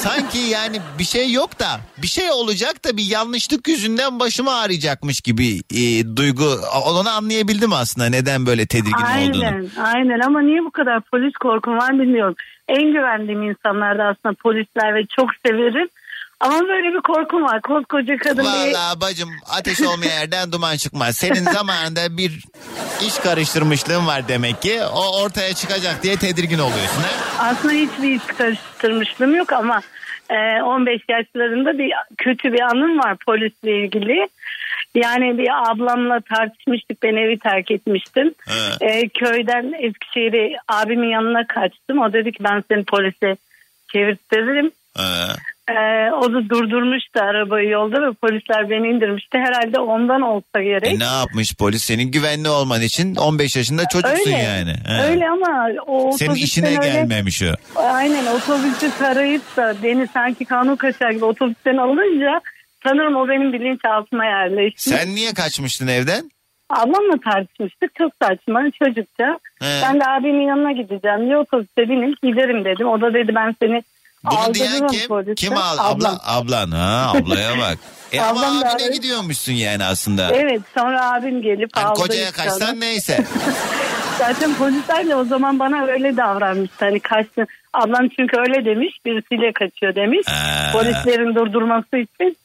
[0.00, 1.66] Sanki yani bir şey yok da
[2.02, 6.44] bir şey olacak da bir yanlışlık yüzünden başım ağrıyacakmış gibi e, duygu.
[6.86, 9.44] Onu anlayabildim aslında neden böyle tedirgin olduğunu.
[9.44, 12.34] Aynen aynen ama niye bu kadar polis korkum var bilmiyorum.
[12.68, 15.88] En güvendiğim insanlar da aslında polisler ve çok severim.
[16.40, 17.60] Ama böyle bir korkum var.
[17.62, 18.48] Koskoca kadın bir...
[18.48, 21.16] Vallahi bacım ateş olmayan yerden duman çıkmaz.
[21.16, 22.44] Senin zamanında bir
[23.06, 24.80] iş karıştırmışlığın var demek ki.
[24.94, 27.02] O ortaya çıkacak diye tedirgin oluyorsun.
[27.02, 27.42] He?
[27.42, 29.80] Aslında hiçbir iş karıştırmışlığım yok ama
[30.30, 34.28] e, 15 yaşlarında bir kötü bir anım var polisle ilgili.
[34.94, 38.34] Yani bir ablamla tartışmıştık ben evi terk etmiştim.
[38.80, 41.98] E, köyden Eskişehir'e abimin yanına kaçtım.
[41.98, 43.36] O dedi ki ben seni polise
[43.92, 44.70] çevirtirim.
[44.96, 45.36] Ha.
[45.70, 49.38] Ee, o da durdurmuştu arabayı yolda ve polisler beni indirmişti.
[49.38, 50.86] Herhalde ondan olsa gerek.
[50.94, 51.84] E ne yapmış polis?
[51.84, 54.42] Senin güvenli olman için 15 yaşında çocuksun Öyle.
[54.42, 54.72] yani.
[54.86, 55.10] He.
[55.10, 57.80] Öyle ama o Senin işine öyle- gelmemiş o.
[57.80, 62.40] Aynen otobüsü tarayıp da beni sanki kanun kaçar gibi otobüsten alınca
[62.86, 64.82] sanırım o benim bilinçaltıma yerleşti.
[64.90, 66.30] Sen niye kaçmıştın evden?
[66.70, 69.38] Ablamla tartışmıştık çok saçma çocukça.
[69.60, 69.66] He.
[69.82, 72.88] Ben de abimin yanına gideceğim diye otobüste binip giderim dedim.
[72.88, 73.82] O da dedi ben seni
[74.24, 75.08] Bunu diyen aldırırım kim?
[75.08, 75.34] polise.
[75.34, 75.76] Kim al?
[75.78, 76.70] Abla, ablan.
[76.70, 77.78] Ha ablaya bak.
[78.12, 78.92] E ama Ablam abine aradı.
[78.92, 80.30] gidiyormuşsun yani aslında.
[80.34, 82.00] Evet sonra abim gelip Hani aldı.
[82.00, 83.24] kocaya işte kaçsan neyse.
[84.18, 86.76] Zaten polisler de o zaman bana öyle davranmıştı.
[86.84, 87.46] Hani kaçtın.
[87.74, 88.94] Ablam çünkü öyle demiş.
[89.06, 90.26] Birisiyle kaçıyor demiş.
[90.72, 92.36] Polislerin durdurması için.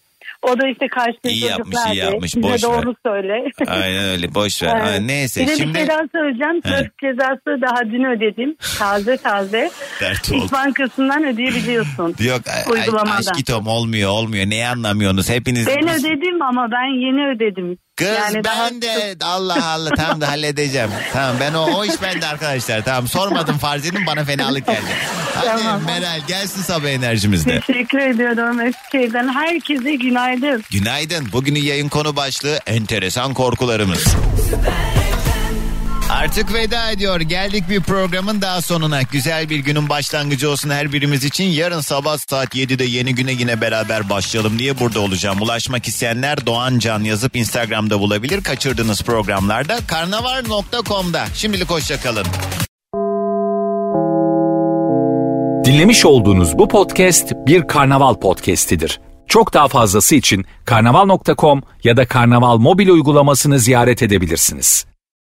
[0.52, 2.36] O da işte kaçtığı İyi yapmış, iyi yapmış.
[2.36, 2.72] Bize Boş ver.
[2.72, 3.34] doğru söyle.
[3.68, 4.78] Aynen öyle boş ver.
[4.82, 5.00] Evet.
[5.00, 6.62] Ha, neyse Bir şimdi bir şey daha söyleyeceğim.
[6.62, 8.56] Trafik cezası daha dün ödedim.
[8.80, 9.72] Taze taze.
[10.02, 10.32] dert.
[10.32, 12.16] İş Bankası'ndan ödeyebiliyorsun.
[12.20, 12.42] Yok
[12.74, 13.16] Uygulamadan.
[13.18, 14.46] aşkitom olmuyor olmuyor.
[14.50, 15.68] Neyi anlamıyorsunuz hepiniz?
[15.68, 17.78] Ben ödedim ama ben yeni ödedim.
[17.96, 20.90] Kız Yani ben de Allah Allah tamam da halledeceğim.
[21.14, 22.84] Tamam ben o, o iş bende arkadaşlar.
[22.86, 24.80] Tamam sormadım farz edin bana fenalık geldi.
[25.36, 25.82] Hadi Tamam.
[25.86, 27.60] Meral gelsin sabah enerjimizde.
[27.68, 29.28] Teşekkür ediyorum Eskişehir'den.
[29.34, 30.64] Herkese günaydın.
[30.72, 31.32] Günaydın.
[31.32, 34.06] Bugünün yayın konu başlığı enteresan korkularımız.
[36.10, 37.22] Artık veda ediyor.
[37.22, 39.02] Geldik bir programın daha sonuna.
[39.02, 41.44] Güzel bir günün başlangıcı olsun her birimiz için.
[41.44, 45.42] Yarın sabah saat 7'de yeni güne yine beraber başlayalım diye burada olacağım.
[45.42, 48.44] Ulaşmak isteyenler Doğan Can yazıp Instagram'da bulabilir.
[48.44, 51.26] Kaçırdığınız programlarda karnavar.com'da.
[51.34, 52.26] Şimdilik hoşçakalın.
[55.66, 59.00] Dinlemiş olduğunuz bu podcast bir karnaval podcastidir.
[59.28, 64.86] Çok daha fazlası için karnaval.com ya da karnaval mobil uygulamasını ziyaret edebilirsiniz.